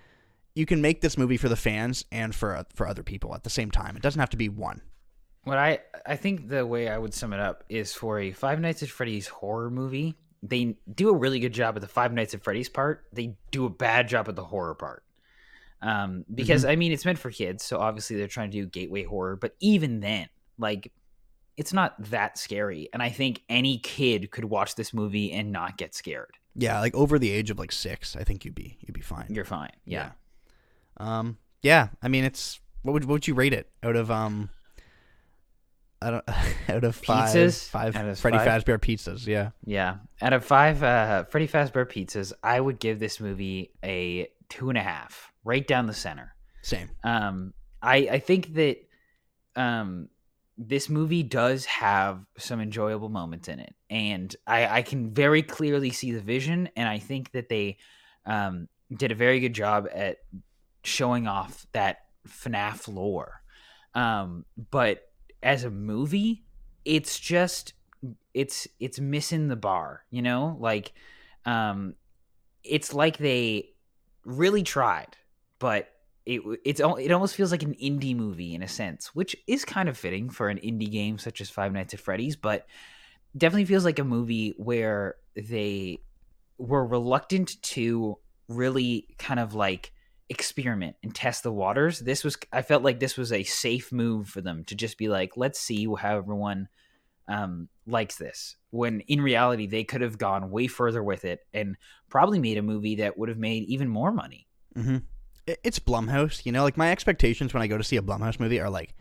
[0.58, 3.50] you can make this movie for the fans and for for other people at the
[3.50, 3.96] same time.
[3.96, 4.82] It doesn't have to be one.
[5.44, 8.60] what I I think the way I would sum it up is for a Five
[8.60, 12.34] Nights at Freddy's horror movie, they do a really good job at the Five Nights
[12.34, 13.06] at Freddy's part.
[13.14, 15.04] They do a bad job at the horror part.
[15.82, 19.04] Um, because I mean, it's meant for kids, so obviously they're trying to do gateway
[19.04, 19.36] horror.
[19.36, 20.28] But even then,
[20.58, 20.92] like,
[21.56, 25.78] it's not that scary, and I think any kid could watch this movie and not
[25.78, 26.32] get scared.
[26.56, 29.28] Yeah, like over the age of like six, I think you'd be you'd be fine.
[29.30, 29.72] You're fine.
[29.86, 30.12] Yeah.
[31.00, 31.38] Um.
[31.62, 31.90] Yeah.
[32.02, 34.50] I mean, it's what would what would you rate it out of um.
[36.02, 36.24] I don't
[36.70, 37.68] out of five Pizzas?
[37.70, 38.64] five Out of Freddy five?
[38.64, 39.26] Fazbear pizzas.
[39.26, 39.50] Yeah.
[39.66, 39.98] Yeah.
[40.22, 44.78] Out of five uh, Freddy Fazbear pizzas, I would give this movie a two and
[44.78, 46.36] a half, right down the center.
[46.62, 46.90] Same.
[47.04, 48.78] Um, I I think that
[49.56, 50.10] um
[50.60, 55.90] this movie does have some enjoyable moments in it, and I I can very clearly
[55.92, 57.78] see the vision, and I think that they
[58.26, 60.18] um did a very good job at
[60.88, 63.42] showing off that FNAF lore.
[63.94, 65.10] Um, but
[65.44, 66.44] as a movie,
[66.86, 67.74] it's just
[68.34, 70.58] it's it's missing the bar, you know?
[70.60, 70.94] Like
[71.46, 71.96] um
[72.64, 73.70] it's like they
[74.26, 75.18] really tried,
[75.60, 75.90] but
[76.26, 79.90] it it's it almost feels like an indie movie in a sense, which is kind
[79.90, 82.66] of fitting for an indie game such as Five Nights at Freddy's, but
[83.36, 86.00] definitely feels like a movie where they
[86.58, 88.18] were reluctant to
[88.48, 89.92] really kind of like
[90.30, 92.00] experiment and test the waters.
[92.00, 95.08] This was I felt like this was a safe move for them to just be
[95.08, 96.68] like, let's see how everyone
[97.28, 98.56] um, likes this.
[98.70, 101.76] When in reality, they could have gone way further with it and
[102.10, 104.48] probably made a movie that would have made even more money.
[104.76, 104.98] Mm-hmm.
[105.64, 106.64] It's Blumhouse, you know.
[106.64, 108.94] Like my expectations when I go to see a Blumhouse movie are like,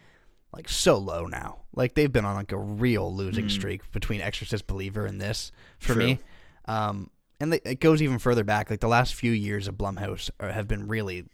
[0.53, 1.63] like so low now.
[1.75, 3.51] Like they've been on like a real losing Mm.
[3.51, 5.51] streak between Exorcist Believer and this
[5.81, 6.05] for True.
[6.05, 6.19] me.
[6.67, 7.11] Um,
[7.41, 8.71] and it goes even further back.
[8.71, 11.25] Like the last few years of Blumhouse have been really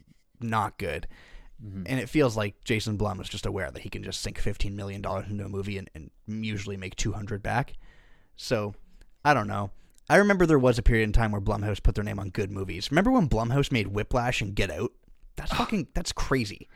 [0.41, 1.07] not good.
[1.65, 1.85] Mhm.
[1.87, 4.75] And it feels like Jason Blum is just aware that he can just sink fifteen
[4.75, 7.75] million dollars into a movie and, and usually make two hundred back.
[8.37, 8.75] So
[9.25, 9.71] I don't know.
[10.11, 12.51] I remember there was a period in time where Blumhouse put their name on good
[12.51, 12.91] movies.
[12.91, 14.93] Remember when Blumhouse made Whiplash and Get Out?
[15.37, 16.69] That's fucking that's crazy.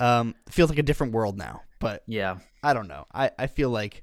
[0.00, 3.06] Um, feels like a different world now, but Yeah, I don't know.
[3.14, 4.02] I, I feel like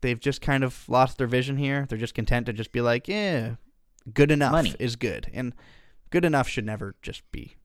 [0.00, 1.86] they've just kind of lost their vision here.
[1.88, 3.56] They're just content to just be like, yeah,
[4.12, 4.74] good enough Money.
[4.78, 5.52] is good, and
[6.10, 7.56] good enough should never just be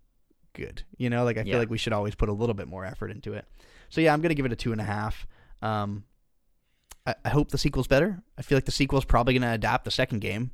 [0.54, 0.84] good.
[0.98, 1.54] You know, like I Yeah.
[1.54, 3.46] feel like we should always put a little bit more effort into it.
[3.90, 5.28] So yeah, I'm gonna give it a two and a half.
[5.62, 6.04] Um,
[7.06, 8.22] I, I hope the sequel's better.
[8.38, 10.52] I feel like the sequel's probably gonna adapt the second game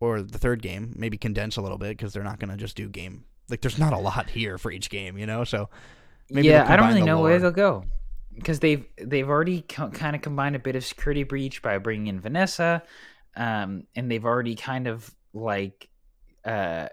[0.00, 2.88] or the third game, maybe condense a little bit because they're not gonna just do
[2.88, 3.24] game.
[3.50, 5.42] Like, there's not a lot here for each game, you know.
[5.44, 5.70] So
[6.30, 6.70] maybe yeah.
[6.70, 7.84] I don't really know where they'll go
[8.38, 12.06] because they've they've already co- kind of combined a bit of security breach by bringing
[12.06, 12.82] in Vanessa,
[13.36, 15.88] um, and they've already kind of like
[16.44, 16.88] uh,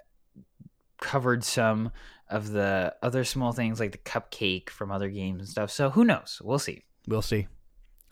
[1.00, 1.92] covered some
[2.30, 5.72] of the other small things like the cupcake from other games and stuff.
[5.72, 6.42] So who knows?
[6.44, 6.84] We'll see.
[7.08, 7.48] We'll see.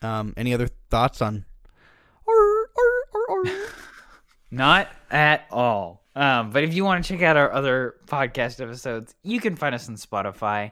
[0.02, 1.44] Um, any other thoughts on?
[2.26, 3.44] Or, or, or.
[4.50, 6.04] Not at all.
[6.14, 9.74] Um, but if you want to check out our other podcast episodes, you can find
[9.74, 10.70] us on Spotify,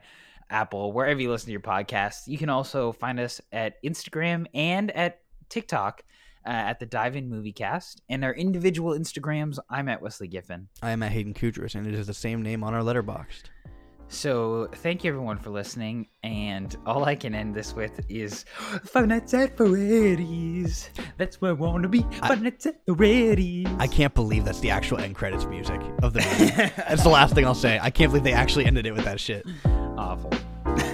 [0.53, 2.29] Apple, wherever you listen to your podcasts.
[2.29, 6.05] You can also find us at Instagram and at TikTok
[6.47, 8.03] uh, at the Dive In Movie Cast.
[8.09, 10.69] And our individual Instagrams, I'm at Wesley Giffen.
[10.83, 13.45] I am at Hayden Kudris, and it is the same name on our letterboxd.
[14.13, 16.07] So thank you everyone for listening.
[16.23, 18.45] And all I can end this with is
[18.85, 20.91] Five Nights at Freddy's.
[21.17, 22.03] That's where I want to be.
[22.21, 23.67] Five Nights at Freddy's.
[23.79, 26.73] I can't believe that's the actual end credits music of the movie.
[26.77, 27.79] that's the last thing I'll say.
[27.81, 29.47] I can't believe they actually ended it with that shit.
[29.65, 30.31] Awful.